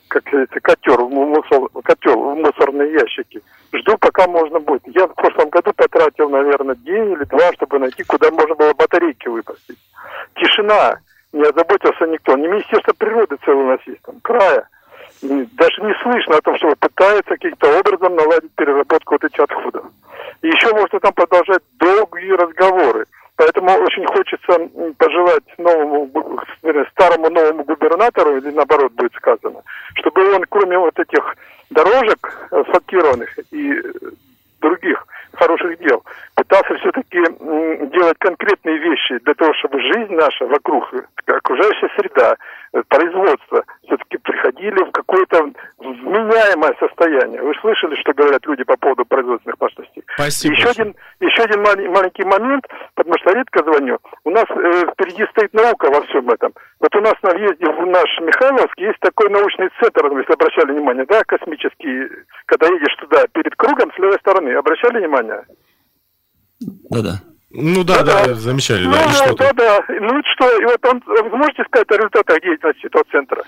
[0.08, 3.42] как говорится, котер, в мусор, котел, в мусорные ящики.
[3.72, 4.82] Жду, пока можно будет.
[4.86, 9.28] Я в прошлом году потратил, наверное, день или два, чтобы найти, куда можно было батарейки
[9.28, 9.78] выпустить.
[10.34, 10.98] Тишина.
[11.32, 12.36] Не озаботился никто.
[12.36, 14.68] Не Министерство природы целый у нас есть там, края.
[15.22, 19.84] Даже не слышно о том, что пытаются каким-то образом наладить переработку вот этих отходов.
[20.42, 23.06] И еще можно там продолжать долгие разговоры.
[23.36, 26.10] Поэтому очень хочется пожелать новому,
[26.92, 29.60] старому новому губернатору, или наоборот будет сказано,
[29.94, 31.36] чтобы он, кроме вот этих
[31.68, 33.82] дорожек асфальтированных и э,
[34.60, 36.02] других хороших дел,
[36.36, 37.18] пытался все-таки
[37.96, 42.36] делать конкретные вещи для того, чтобы жизнь наша вокруг, э, окружающая среда,
[42.72, 47.42] э, производство все-таки приходили в какое-то вменяемое состояние.
[47.42, 50.04] Вы слышали, что говорят люди по поводу производственных мощностей?
[50.14, 50.54] Спасибо.
[50.54, 53.98] Еще один, еще один мал- маленький момент, потому что редко звоню.
[54.24, 56.52] У нас э, впереди стоит наука во всем этом.
[56.80, 61.06] Вот у нас на въезде в наш Михайловск есть такой научный центр, если обращали внимание,
[61.06, 62.08] да, космический,
[62.44, 64.50] когда едешь туда перед кругом с левой стороны.
[64.52, 65.42] Обращали внимание?
[66.60, 67.22] Да-да.
[67.50, 69.04] Ну да, да, замечали, Ну, да.
[69.04, 69.80] И что да, да.
[69.88, 73.44] Ну, и что, и вот он, вы можете сказать о результатах деятельности этого центра?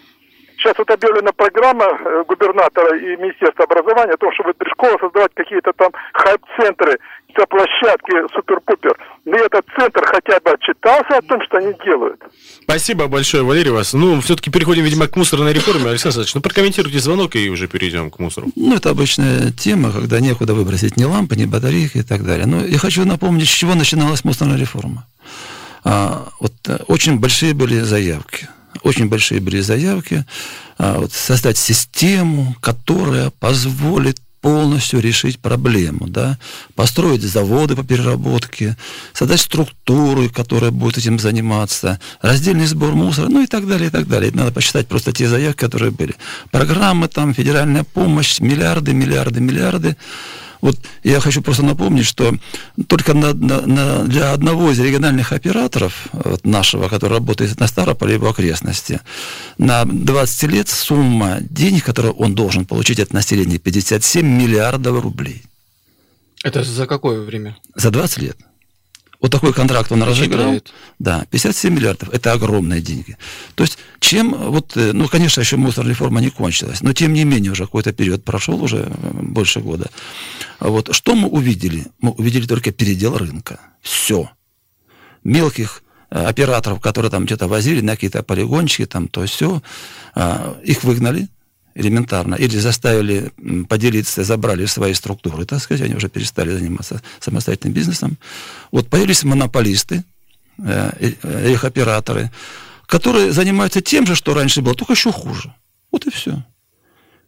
[0.58, 5.30] Сейчас вот объявлена программа э, губернатора и Министерства образования о том, чтобы при школах создавать
[5.34, 8.98] какие-то там хайп-центры, какие-то площадки супер-пупер.
[9.24, 12.20] Но этот центр хотя бы отчитался о том, что они делают.
[12.62, 13.92] Спасибо большое, Валерий, вас.
[13.94, 15.90] Ну, все-таки переходим, видимо, к мусорной реформе.
[15.90, 18.48] Александр Александрович, ну прокомментируйте звонок и уже перейдем к мусору.
[18.56, 22.46] Ну, это обычная тема, когда некуда выбросить ни лампы, ни батарейки и так далее.
[22.46, 25.06] Но я хочу напомнить, с чего начиналась мусорная реформа.
[25.84, 28.48] А, вот э, очень большие были заявки.
[28.82, 30.24] Очень большие были заявки
[30.78, 36.38] а, вот, создать систему, которая позволит полностью решить проблему, да,
[36.74, 38.76] построить заводы по переработке,
[39.12, 44.06] создать структуры, которая будет этим заниматься, раздельный сбор мусора, ну и так далее, и так
[44.06, 44.30] далее.
[44.32, 46.14] Надо посчитать просто те заявки, которые были.
[46.50, 49.96] Программы там, федеральная помощь, миллиарды, миллиарды, миллиарды.
[50.60, 52.34] Вот я хочу просто напомнить, что
[52.88, 58.14] только на, на- на- для одного из региональных операторов вот нашего, который работает на Старополе
[58.14, 59.00] и в окрестности,
[59.58, 65.42] на 20 лет сумма денег, которую он должен получить от населения, 57 миллиардов рублей.
[66.44, 67.56] Это за какое время?
[67.76, 68.36] За 20 лет.
[69.20, 70.60] Вот такой контракт он разыграл.
[71.00, 72.08] Да, 57 миллиардов.
[72.10, 73.16] Это огромные деньги.
[73.56, 77.24] То есть, чем, вот, э, ну, конечно, еще мусорная реформа не кончилась, но тем не
[77.24, 79.90] менее уже какой-то период прошел, уже э, больше года.
[80.60, 81.86] А Вот, что мы увидели?
[82.00, 83.58] Мы увидели только передел рынка.
[83.82, 84.30] Все.
[85.24, 89.62] Мелких э, операторов, которые там где-то возили на какие-то полигончики, там то все,
[90.64, 91.28] их выгнали
[91.78, 93.32] элементарно, или заставили
[93.68, 98.18] поделиться, забрали свои структуры, так сказать, они уже перестали заниматься самостоятельным бизнесом.
[98.72, 100.04] Вот появились монополисты,
[100.58, 102.30] э, э, э, их операторы,
[102.86, 105.54] которые занимаются тем же, что раньше было, только еще хуже.
[105.92, 106.44] Вот и все.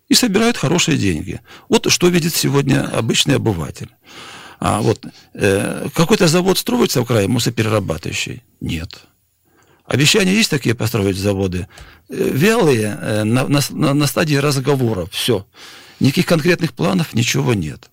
[0.09, 1.41] И собирают хорошие деньги.
[1.69, 3.91] Вот что видит сегодня обычный обыватель.
[4.59, 8.43] А вот э, какой-то завод строится в крае мусоперерабатывающий?
[8.61, 9.05] Нет.
[9.91, 11.67] Обещания есть такие построить заводы?
[12.09, 15.49] Вялые, э, на, на, на- стадии разговоров, все.
[15.99, 17.91] Никаких конкретных планов, ничего нет.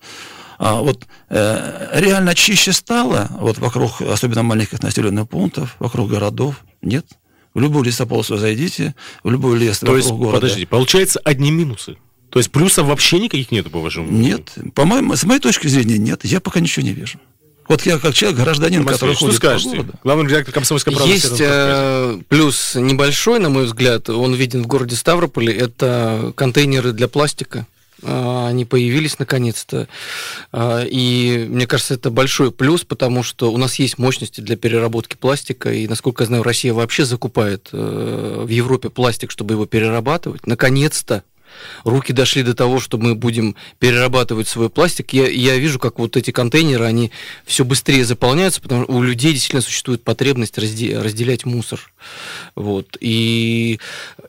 [0.58, 7.04] А вот э, реально чище стало, вот вокруг, особенно маленьких населенных пунктов, вокруг городов, нет.
[7.52, 10.34] В любую лесополосу зайдите, в любой лес То есть, города.
[10.36, 11.96] подождите, получается одни минусы.
[12.30, 14.36] То есть плюсов вообще никаких нету, по вашему мнению?
[14.38, 16.24] Нет, по моему, с моей точки зрения, нет.
[16.24, 17.18] Я пока ничего не вижу.
[17.68, 19.70] Вот я как человек, гражданин, Василий, который что ходит по скажете?
[19.70, 19.92] городу.
[20.02, 24.96] Главный редактор «Комсомольской правды» Есть э, плюс небольшой, на мой взгляд, он виден в городе
[24.96, 27.66] Ставрополе, это контейнеры для пластика.
[28.02, 29.88] А, Они появились наконец-то.
[30.52, 35.16] А, И мне кажется, это большой плюс, потому что у нас есть мощности для переработки
[35.16, 35.72] пластика.
[35.72, 40.46] И, насколько я знаю, Россия вообще закупает э, в Европе пластик, чтобы его перерабатывать.
[40.46, 41.22] Наконец-то
[41.84, 45.12] руки дошли до того, что мы будем перерабатывать свой пластик.
[45.12, 47.10] Я, я вижу, как вот эти контейнеры, они
[47.44, 51.80] все быстрее заполняются, потому что у людей действительно существует потребность разде- разделять мусор.
[52.54, 52.96] Вот.
[53.00, 53.80] И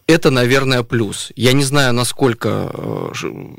[0.08, 1.32] это, наверное, плюс.
[1.36, 3.12] Я не знаю, насколько э,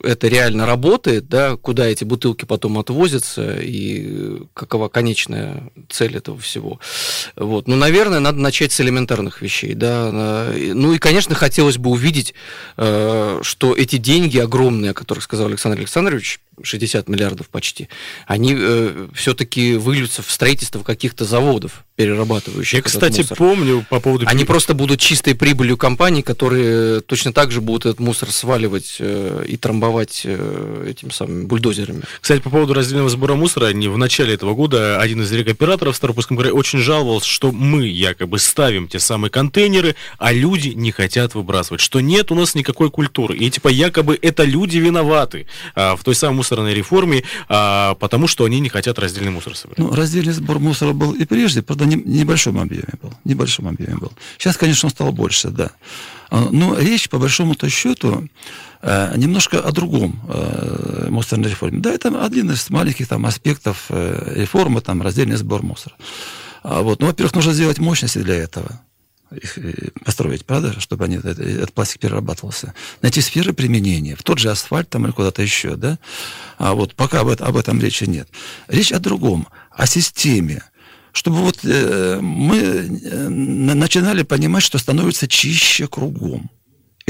[0.05, 6.81] это реально работает, да, куда эти бутылки потом отвозятся и какова конечная цель этого всего.
[7.37, 7.69] Вот.
[7.69, 9.75] Ну, наверное, надо начать с элементарных вещей.
[9.75, 10.11] Да.
[10.13, 12.35] Э, Ну и, конечно, хотелось бы увидеть,
[12.77, 17.89] э, что эти деньги огромные, о которых сказал Александр Александрович, 60 миллиардов почти,
[18.27, 18.57] они
[19.15, 23.37] все-таки выльются в строительство каких-то заводов, перерабатывающих Я, кстати, мусор.
[23.37, 24.25] помню по поводу...
[24.27, 29.45] Они просто будут чистой прибылью компаний, которые точно так же будут этот мусор сваливать э,
[29.47, 32.03] и трамбовать э, этим самым бульдозерами.
[32.21, 35.97] Кстати, по поводу раздельного сбора мусора, не в начале этого года один из рекоператоров в
[35.99, 41.35] Старопольском крае очень жаловался, что мы якобы ставим те самые контейнеры, а люди не хотят
[41.35, 43.37] выбрасывать, что нет у нас никакой культуры.
[43.37, 48.45] И типа якобы это люди виноваты а, в той самой мусорной реформе, а, потому что
[48.45, 49.79] они не хотят раздельный мусор собирать.
[49.79, 53.13] Ну, раздельный сбор мусора был и прежде, правда, не, небольшом объеме был.
[53.25, 54.13] Небольшом объеме был.
[54.39, 55.71] Сейчас, конечно, он стал больше, да.
[56.31, 58.29] А, Но речь, по большому-то счету,
[58.83, 61.79] э, немножко о другом э, мусорной реформе.
[61.79, 65.95] Да, это один из маленьких там аспектов э, реформы, там, раздельный сбор мусора.
[66.63, 68.81] А вот, ну, во-первых, нужно сделать мощности для этого
[69.33, 72.75] их э, построить, правда, чтобы они, это- этот пластик перерабатывался.
[73.03, 75.99] Найти сферы применения, в тот же асфальт там или куда-то еще, да.
[76.59, 78.29] А вот пока об, это- об этом речи нет.
[78.69, 80.63] Речь о другом, о системе.
[81.13, 86.51] Чтобы вот э, мы э, на- начинали понимать, что становится чище кругом.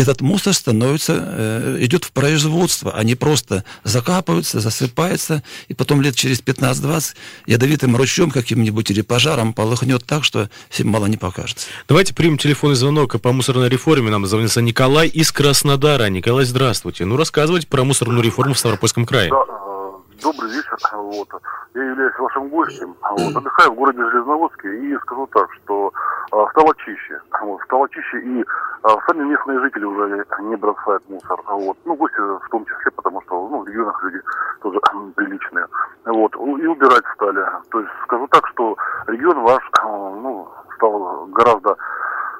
[0.01, 2.93] Этот мусор становится, э, идет в производство.
[2.93, 7.15] Они просто закапываются, засыпаются, и потом лет через 15-20
[7.47, 11.67] ядовитым ручьем каким-нибудь или пожаром полыхнет так, что всем мало не покажется.
[11.89, 14.11] Давайте примем телефонный звонок по мусорной реформе.
[14.11, 16.09] Нам звонится Николай из Краснодара.
[16.09, 17.05] Николай, здравствуйте.
[17.05, 19.31] Ну, рассказывайте про мусорную реформу в Ставропольском крае.
[19.31, 19.70] Да,
[20.23, 20.77] добрый вечер.
[20.93, 21.29] Вот.
[21.75, 22.95] Я являюсь вашим гостем.
[23.03, 23.37] Вот.
[23.37, 25.93] Отдыхаю в городе Железноводске и скажу так, что
[26.33, 27.21] а, стало чище.
[27.43, 27.61] Вот.
[27.63, 28.45] Стало чище и
[28.83, 31.41] а, сами местные жители уже не бросают мусор.
[31.47, 31.77] Вот.
[31.85, 34.21] Ну, гости в том числе, потому что ну, в регионах люди
[34.63, 34.81] тоже
[35.17, 35.67] приличные.
[36.05, 36.35] Вот.
[36.35, 37.45] И убирать стали.
[37.71, 41.77] То есть скажу так, что регион ваш а, ну, стал гораздо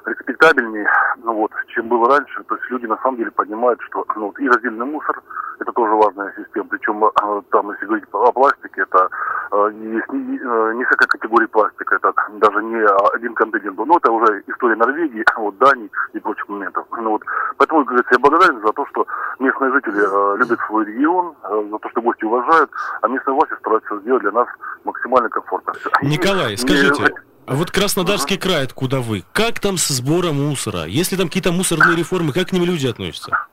[0.05, 0.87] респектабельнее,
[1.23, 2.43] ну вот, чем было раньше.
[2.43, 5.21] То есть люди на самом деле понимают, что ну, вот, и раздельный мусор
[5.61, 6.67] это тоже важная система.
[6.69, 9.09] Причем э, там, если говорить о пластике, это
[9.51, 12.81] э, есть не, э, несколько категорий пластика, это даже не
[13.13, 13.77] один континент.
[13.77, 16.87] Но это уже история Норвегии, вот, Дании и прочих моментов.
[16.91, 17.23] Ну, вот.
[17.57, 19.05] Поэтому, говорится, я благодарен за то, что
[19.39, 23.53] местные жители э, любят свой регион, э, за то, что гости уважают, а местные власти
[23.59, 24.47] стараются сделать для нас
[24.83, 25.73] максимально комфортно.
[26.01, 27.13] Николай, скажите,
[27.51, 28.43] а вот Краснодарский ага.
[28.47, 30.85] край, откуда вы, как там с сбором мусора?
[30.85, 33.45] Если там какие-то мусорные реформы, как к ним люди относятся?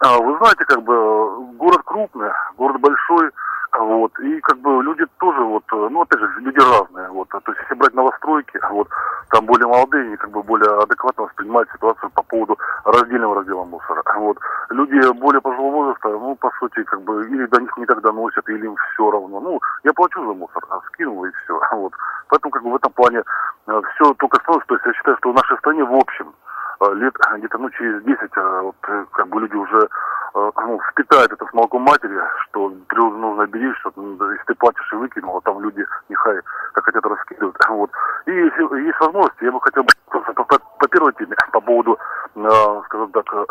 [0.00, 3.30] А, вы знаете, как бы город крупный, город большой,
[3.78, 7.60] вот, и как бы люди тоже вот, ну опять же, люди разные, вот, то есть
[7.62, 8.88] если брать новостройки, вот,
[9.30, 14.02] там более молодые, они как бы более адекватно воспринимают ситуацию по поводу раздельного раздела мусора,
[14.16, 14.38] вот.
[14.70, 18.48] Люди более пожилого возраста, ну, по сути, как бы, или до них не так доносят,
[18.48, 21.92] или им все равно, ну, я плачу за мусор, а скинул и все, вот.
[22.28, 23.22] Поэтому как бы в этом плане
[23.66, 26.32] э, все только становится, то есть я считаю, что в нашей стране в общем
[26.80, 28.76] э, лет где-то ну через 10 э, вот,
[29.12, 29.88] как бы люди уже
[30.32, 33.16] ну, впитают это с молоком матери, что природу
[33.50, 36.40] беречь, что ну, если ты платишь и выкинул, а там люди нехай
[36.72, 37.56] как хотят раскидывают.
[37.68, 37.90] Вот.
[38.26, 41.98] И если есть возможность, я бы хотел бы по, по, по первой теме, по поводу,
[42.34, 43.44] э, скажем так, э,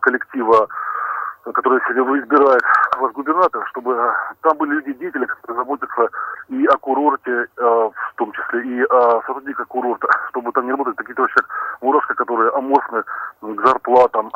[0.00, 0.68] коллектива
[1.52, 2.62] который сегодня избирает
[2.98, 3.96] ваш губернатор, чтобы
[4.42, 6.08] там были люди деятели, которые заботятся
[6.48, 10.94] и о курорте, э, в том числе, и о сотрудниках курорта, чтобы там не работали
[10.94, 11.40] какие-то вообще
[11.80, 13.02] мурашки, которые аморфны
[13.40, 14.30] к зарплатам,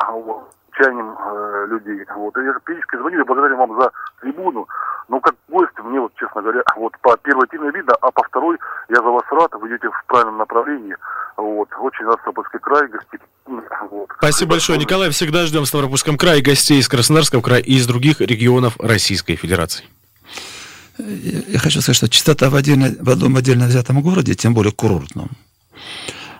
[0.77, 2.05] чаяниям э, людей.
[2.15, 2.35] Вот.
[2.37, 4.67] Я периодически звоню, я благодарен вам за трибуну,
[5.07, 8.57] но как гость мне, вот, честно говоря, вот по первой теме видно, а по второй
[8.89, 10.95] я за вас рад, вы идете в правильном направлении.
[11.37, 11.69] Вот.
[11.79, 13.21] Очень рад Ставропольский край гостить.
[13.45, 14.09] Вот.
[14.17, 15.09] Спасибо большое, Николай.
[15.11, 19.85] Всегда ждем в Ставропольском крае гостей из Краснодарского края и из других регионов Российской Федерации.
[20.97, 25.29] Я хочу сказать, что чистота в, отдельно, в одном отдельно взятом городе, тем более курортном,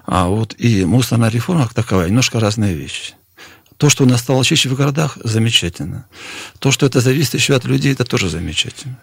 [0.05, 3.15] а вот и мусорная реформа как таковая, немножко разные вещи.
[3.77, 6.07] То, что у нас стало чище в городах, замечательно.
[6.59, 8.97] То, что это зависит еще от людей, это тоже замечательно.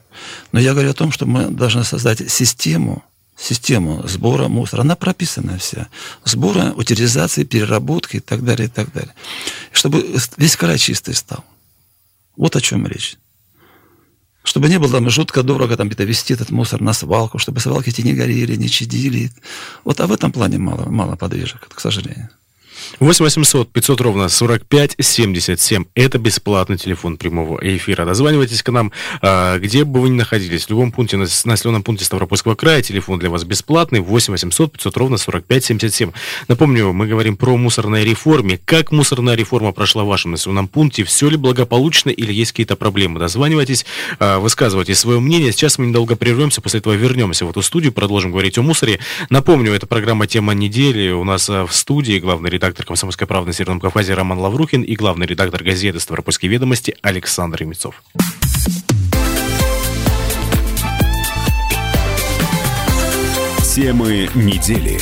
[0.50, 3.04] Но я говорю о том, что мы должны создать систему,
[3.36, 4.80] систему сбора мусора.
[4.80, 5.88] Она прописана вся.
[6.24, 9.14] Сбора, утилизации, переработки и так далее, и так далее.
[9.72, 10.06] Чтобы
[10.38, 11.44] весь край чистый стал.
[12.36, 13.18] Вот о чем речь.
[14.42, 17.90] Чтобы не было там жутко дорого там где-то вести этот мусор на свалку, чтобы свалки
[17.90, 19.30] эти не горели, не чадили.
[19.84, 22.30] Вот а в этом плане мало, мало подвижек, к сожалению.
[23.00, 25.84] 8 800 500 ровно 45 77.
[25.94, 28.04] Это бесплатный телефон прямого эфира.
[28.04, 30.66] Дозванивайтесь к нам, а, где бы вы ни находились.
[30.66, 32.82] В любом пункте, на населенном пункте Ставропольского края.
[32.82, 34.00] Телефон для вас бесплатный.
[34.00, 36.12] 8 800 500 ровно 45 77.
[36.48, 38.58] Напомню, мы говорим про мусорной реформе.
[38.64, 41.04] Как мусорная реформа прошла в вашем населенном пункте?
[41.04, 43.20] Все ли благополучно или есть какие-то проблемы?
[43.20, 43.84] Дозванивайтесь,
[44.18, 45.52] а, высказывайте свое мнение.
[45.52, 48.98] Сейчас мы недолго прервемся, после этого вернемся в эту студию, продолжим говорить о мусоре.
[49.30, 51.10] Напомню, это программа «Тема недели».
[51.10, 54.82] У нас а, в студии главный редактор редактор «Комсомольской правды» на Северном Кавказе Роман Лаврухин
[54.82, 58.02] и главный редактор газеты «Ставропольские ведомости» Александр Емецов.
[63.74, 64.98] Темы недели.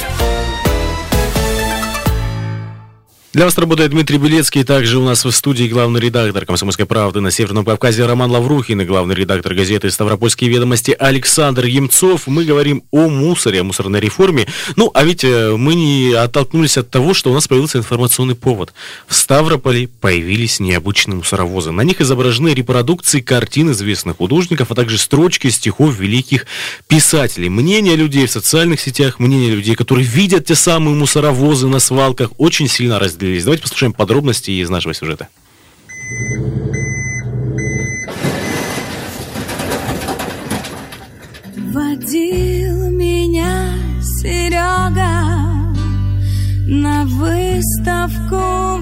[3.33, 7.31] Для вас работает Дмитрий Белецкий, также у нас в студии главный редактор «Комсомольской правды» на
[7.31, 12.27] Северном Кавказе Роман Лаврухин и главный редактор газеты «Ставропольские ведомости» Александр Емцов.
[12.27, 14.49] Мы говорим о мусоре, о мусорной реформе.
[14.75, 18.73] Ну, а ведь э, мы не оттолкнулись от того, что у нас появился информационный повод.
[19.07, 21.71] В Ставрополе появились необычные мусоровозы.
[21.71, 26.47] На них изображены репродукции картин известных художников, а также строчки стихов великих
[26.89, 27.49] писателей.
[27.49, 32.67] Мнение людей в социальных сетях, мнение людей, которые видят те самые мусоровозы на свалках, очень
[32.67, 33.45] сильно разделяются разделились.
[33.45, 35.29] Давайте послушаем подробности из нашего сюжета.
[41.73, 45.71] Водил меня Серега
[46.67, 48.81] на выставку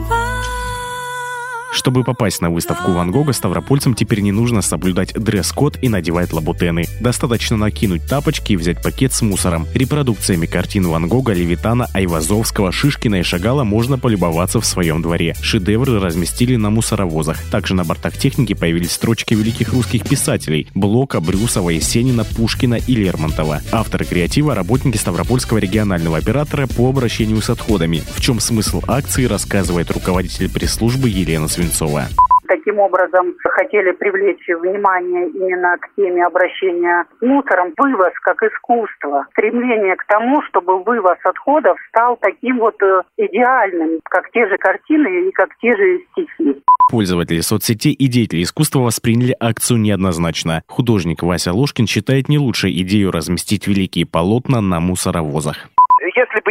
[1.72, 6.86] Чтобы попасть на выставку Ван Гога, ставропольцам теперь не нужно соблюдать дресс-код и надевать лабутены.
[7.00, 9.66] Достаточно накинуть тапочки и взять пакет с мусором.
[9.74, 15.34] Репродукциями картин Ван Гога, Левитана, Айвазовского, Шишкина и Шагала можно полюбоваться в своем дворе.
[15.42, 17.42] Шедевры разместили на мусоровозах.
[17.50, 23.60] Также на бортах техники появились строчки великих русских писателей– Блока, Брюсова, Есенина, Пушкина и Лермонтова.
[23.72, 28.02] Авторы креатива– работники Ставропольского регионального оператора по обращению с отходами.
[28.14, 32.02] В чем смысл акции, рассказывает руководитель пресс-службы Елена Свинцова.
[32.46, 37.74] Таким образом, хотели привлечь внимание именно к теме обращения с мусором.
[37.76, 39.26] Вывоз как искусство.
[39.32, 45.28] Стремление к тому, чтобы вывоз отходов стал таким вот э, идеальным, как те же картины
[45.28, 46.62] и как те же стихи.
[46.90, 50.62] Пользователи соцсетей и деятели искусства восприняли акцию неоднозначно.
[50.68, 55.68] Художник Вася Ложкин считает не лучшей идею разместить великие полотна на мусоровозах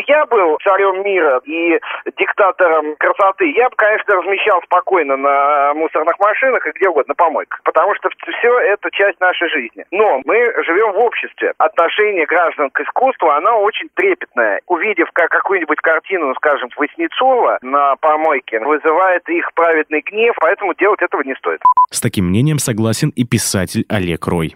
[0.07, 1.79] я был царем мира и
[2.17, 7.61] диктатором красоты, я бы, конечно, размещал спокойно на мусорных машинах и где угодно, на помойках.
[7.63, 9.85] Потому что все это часть нашей жизни.
[9.91, 11.53] Но мы живем в обществе.
[11.57, 14.61] Отношение граждан к искусству, оно очень трепетное.
[14.67, 21.21] Увидев как какую-нибудь картину, скажем, Воснецова на помойке, вызывает их праведный гнев, поэтому делать этого
[21.21, 21.61] не стоит.
[21.89, 24.55] С таким мнением согласен и писатель Олег Рой.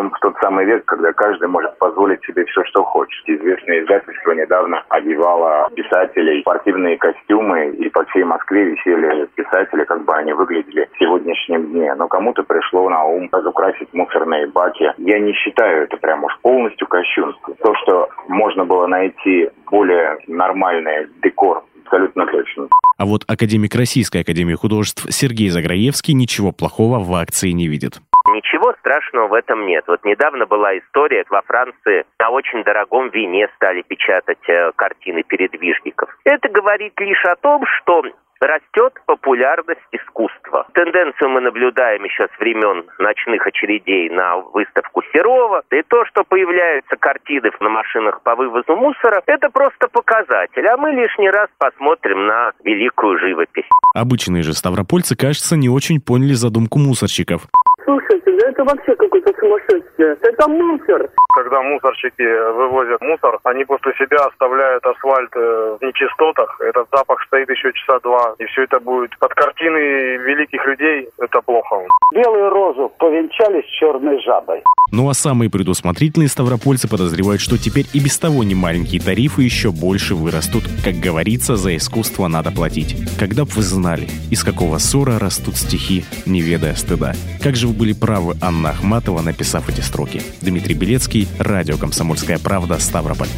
[0.00, 3.22] Живем в тот самый век, когда каждый может позволить себе все, что хочет.
[3.28, 10.14] Известное издательство недавно одевало писателей спортивные костюмы, и по всей Москве висели писатели, как бы
[10.14, 11.94] они выглядели в сегодняшнем дне.
[11.94, 14.92] Но кому-то пришло на ум разукрасить мусорные баки.
[14.96, 17.54] Я не считаю это прям уж полностью кощунством.
[17.62, 22.68] То, что можно было найти более нормальный декор абсолютно точно.
[22.98, 28.00] А вот академик Российской Академии Художеств Сергей Заграевский ничего плохого в акции не видит.
[28.28, 29.84] Ничего страшного в этом нет.
[29.86, 36.10] Вот недавно была история, во Франции на очень дорогом вине стали печатать э, картины передвижников.
[36.24, 38.02] Это говорит лишь о том, что
[38.40, 40.66] растет популярность искусства.
[40.72, 45.62] Тенденцию мы наблюдаем еще с времен ночных очередей на выставку Серова.
[45.70, 50.66] И то, что появляются картины на машинах по вывозу мусора, это просто показатель.
[50.66, 53.68] А мы лишний раз посмотрим на великую живопись.
[53.94, 57.42] Обычные же ставропольцы, кажется, не очень поняли задумку мусорщиков.
[57.90, 60.16] Слушайте, да это вообще какое-то сумасшествие.
[60.22, 61.10] Это мусор.
[61.34, 62.22] Когда мусорщики
[62.52, 66.60] вывозят мусор, они после себя оставляют асфальт э, в нечистотах.
[66.60, 68.34] Этот запах стоит еще часа два.
[68.38, 71.08] И все это будет под картины великих людей.
[71.18, 71.86] Это плохо.
[72.12, 74.62] Белую розу повенчали с черной жабой.
[74.92, 80.16] Ну а самые предусмотрительные ставропольцы подозревают, что теперь и без того немаленькие тарифы еще больше
[80.16, 80.64] вырастут.
[80.84, 82.96] Как говорится, за искусство надо платить.
[83.18, 87.12] Когда б вы знали, из какого ссора растут стихи, не ведая стыда.
[87.42, 90.22] Как же вы были правы, Анна Ахматова, написав эти строки.
[90.42, 93.28] Дмитрий Белецкий, радио «Комсомольская правда», Ставрополь.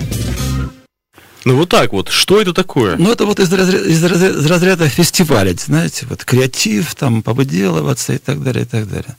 [1.44, 2.96] Ну вот так вот, что это такое?
[2.96, 8.14] Ну это вот из разряда, из разряда, из разряда фестиваля, знаете, вот креатив, там, побыделываться
[8.14, 9.16] и так далее, и так далее.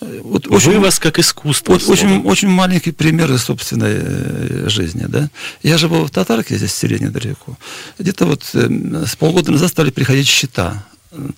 [0.00, 1.74] Вот очень, Вывоз как искусство.
[1.74, 5.30] Вот очень, очень маленький пример из собственной э, жизни, да.
[5.62, 7.56] Я живу в Татарке, здесь в селе недалеко.
[8.00, 10.84] Где-то вот э, с полгода назад стали приходить счета.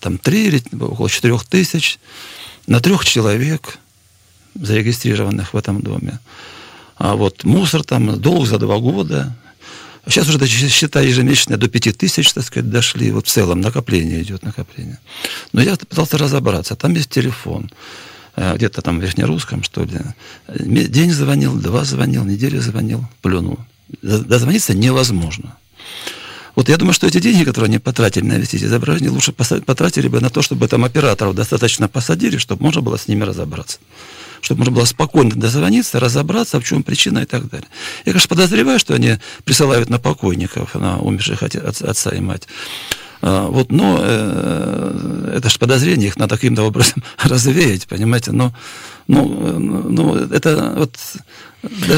[0.00, 1.98] Там три или около четырех тысяч
[2.68, 3.78] на трех человек,
[4.54, 6.20] зарегистрированных в этом доме.
[6.96, 9.34] А вот мусор там, долг за два года.
[10.06, 13.10] Сейчас уже счета ежемесячные до пяти тысяч, так сказать, дошли.
[13.10, 14.98] Вот в целом накопление идет, накопление.
[15.52, 16.76] Но я пытался разобраться.
[16.76, 17.70] Там есть телефон
[18.36, 20.00] э, где-то там в Верхнерусском, что ли.
[20.48, 23.58] День звонил, два звонил, неделю звонил, плюнул.
[24.02, 25.56] Дозвониться невозможно.
[26.58, 30.20] Вот я думаю, что эти деньги, которые они потратили на эти изображения, лучше потратили бы
[30.20, 33.78] на то, чтобы там операторов достаточно посадили, чтобы можно было с ними разобраться.
[34.40, 37.68] Чтобы можно было спокойно дозвониться, разобраться, в чем причина и так далее.
[38.06, 42.48] Я, конечно, подозреваю, что они присылают на покойников, на умерших отца и мать.
[43.20, 48.52] А, вот, но э, это же подозрение, их надо каким-то образом развеять, понимаете, но
[49.08, 50.90] ну, ну, это вот...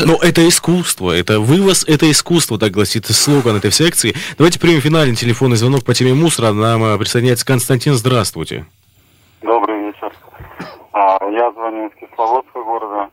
[0.07, 4.15] Но это искусство, это вывоз, это искусство, так гласит слоган этой секции.
[4.39, 6.53] Давайте примем финальный телефонный звонок по теме мусора.
[6.53, 7.95] Нам э, присоединяется Константин.
[7.95, 8.65] Здравствуйте.
[9.43, 10.13] Добрый вечер.
[10.93, 13.11] А, я звоню из Кисловодского города.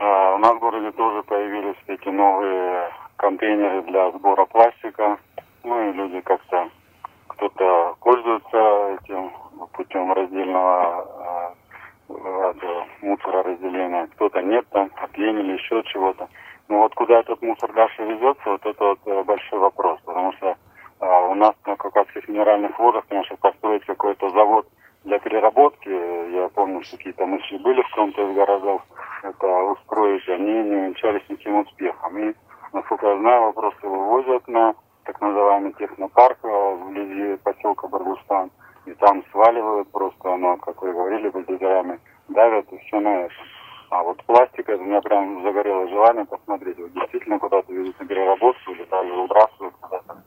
[0.00, 5.18] А, у нас в городе тоже появились эти новые контейнеры для сбора пластика.
[5.62, 6.68] Ну и люди как-то
[7.36, 9.30] кто-то пользуется этим
[9.72, 11.54] путем раздельного
[12.08, 16.28] этого мусороразделения, кто-то нет там, от лени еще чего-то.
[16.68, 20.56] Но вот куда этот мусор дальше везется, вот это вот э, большой вопрос, потому что
[21.00, 24.66] у нас на Кавказских минеральных водах, конечно, построить какой-то завод
[25.04, 25.88] для переработки,
[26.34, 28.82] я помню, что какие-то мысли были в каком-то из городов,
[29.22, 32.18] это устроить, они не увенчались никаким успехом.
[32.18, 32.34] И,
[32.72, 34.74] насколько я знаю, вопросы вывозят на
[35.06, 38.50] так называемый технопарк э, вблизи поселка Баргустан.
[38.86, 43.34] и там сваливают просто, оно, как вы говорили, бульдозерами давят и все на это.
[43.90, 46.78] А вот пластик, это у меня прям загорело желание посмотреть.
[46.78, 50.22] Вот действительно куда-то везут на переработку или даже выбрасывают куда-то.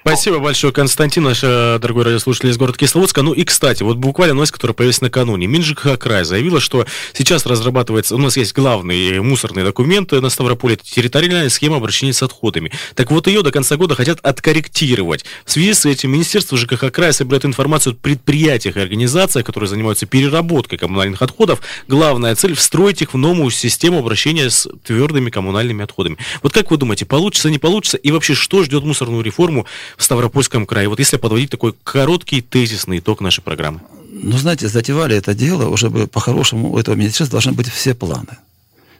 [0.00, 3.22] Спасибо большое, Константин, наш э, дорогой радиослушатель из города Кисловодска.
[3.22, 5.48] Ну и, кстати, вот буквально новость, которая появилась накануне.
[5.48, 11.48] Минжик края заявила, что сейчас разрабатывается, у нас есть главный мусорный документ на Ставрополе, территориальная
[11.48, 12.70] схема обращения с отходами.
[12.94, 15.24] Так вот, ее до конца года хотят откорректировать.
[15.44, 20.06] В связи с этим Министерство ЖКХ края собирает информацию о предприятиях и организациях, которые занимаются
[20.06, 21.60] переработкой коммунальных отходов.
[21.88, 26.16] Главная цель– встроить их в новую систему обращения с твердыми коммунальными отходами.
[26.42, 27.96] Вот как вы думаете, получится, не получится?
[27.96, 29.55] И вообще, что ждет мусорную реформу
[29.96, 30.88] в Ставропольском крае?
[30.88, 33.80] Вот если подводить такой короткий тезисный итог нашей программы.
[34.10, 38.38] Ну, знаете, затевали это дело, уже бы по-хорошему у этого министерства должны быть все планы.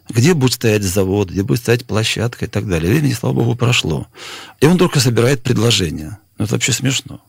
[0.09, 2.91] Где будет стоять завод, где будет стоять площадка и так далее.
[2.91, 4.07] Времени, слава богу, прошло.
[4.61, 6.19] И он только собирает предложения.
[6.39, 7.21] Ну, это вообще смешно.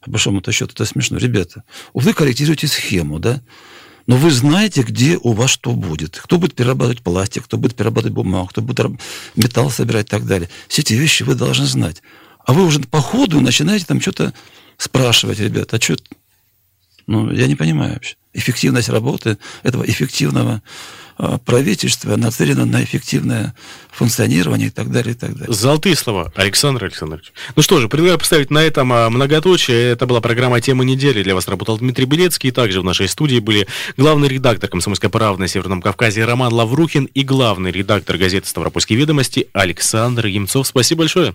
[0.00, 1.18] По большому-то счету это смешно.
[1.18, 1.62] Ребята,
[1.94, 3.40] вы корректируете схему, да?
[4.06, 6.18] Но вы знаете, где у вас что будет.
[6.18, 9.00] Кто будет перерабатывать пластик, кто будет перерабатывать бумагу, кто будет
[9.36, 10.48] металл собирать и так далее.
[10.66, 12.02] Все эти вещи вы должны знать.
[12.44, 14.32] А вы уже по ходу начинаете там что-то
[14.76, 15.96] спрашивать, ребят, а что...
[17.06, 18.14] Ну, я не понимаю вообще.
[18.32, 20.62] Эффективность работы этого эффективного
[21.18, 23.54] а, правительства нацелена на эффективное
[23.90, 25.52] функционирование и так далее, и так далее.
[25.52, 27.32] Золотые слова, Александр Александрович.
[27.54, 29.90] Ну что же, предлагаю поставить на этом а, многоточие.
[29.92, 31.22] Это была программа «Тема недели».
[31.22, 32.50] Для вас работал Дмитрий Белецкий.
[32.50, 33.66] Также в нашей студии были
[33.96, 39.48] главный редактор «Комсомольской правды» на Северном Кавказе Роман Лаврухин и главный редактор газеты «Ставропольские ведомости»
[39.52, 40.66] Александр Емцов.
[40.66, 41.34] Спасибо большое.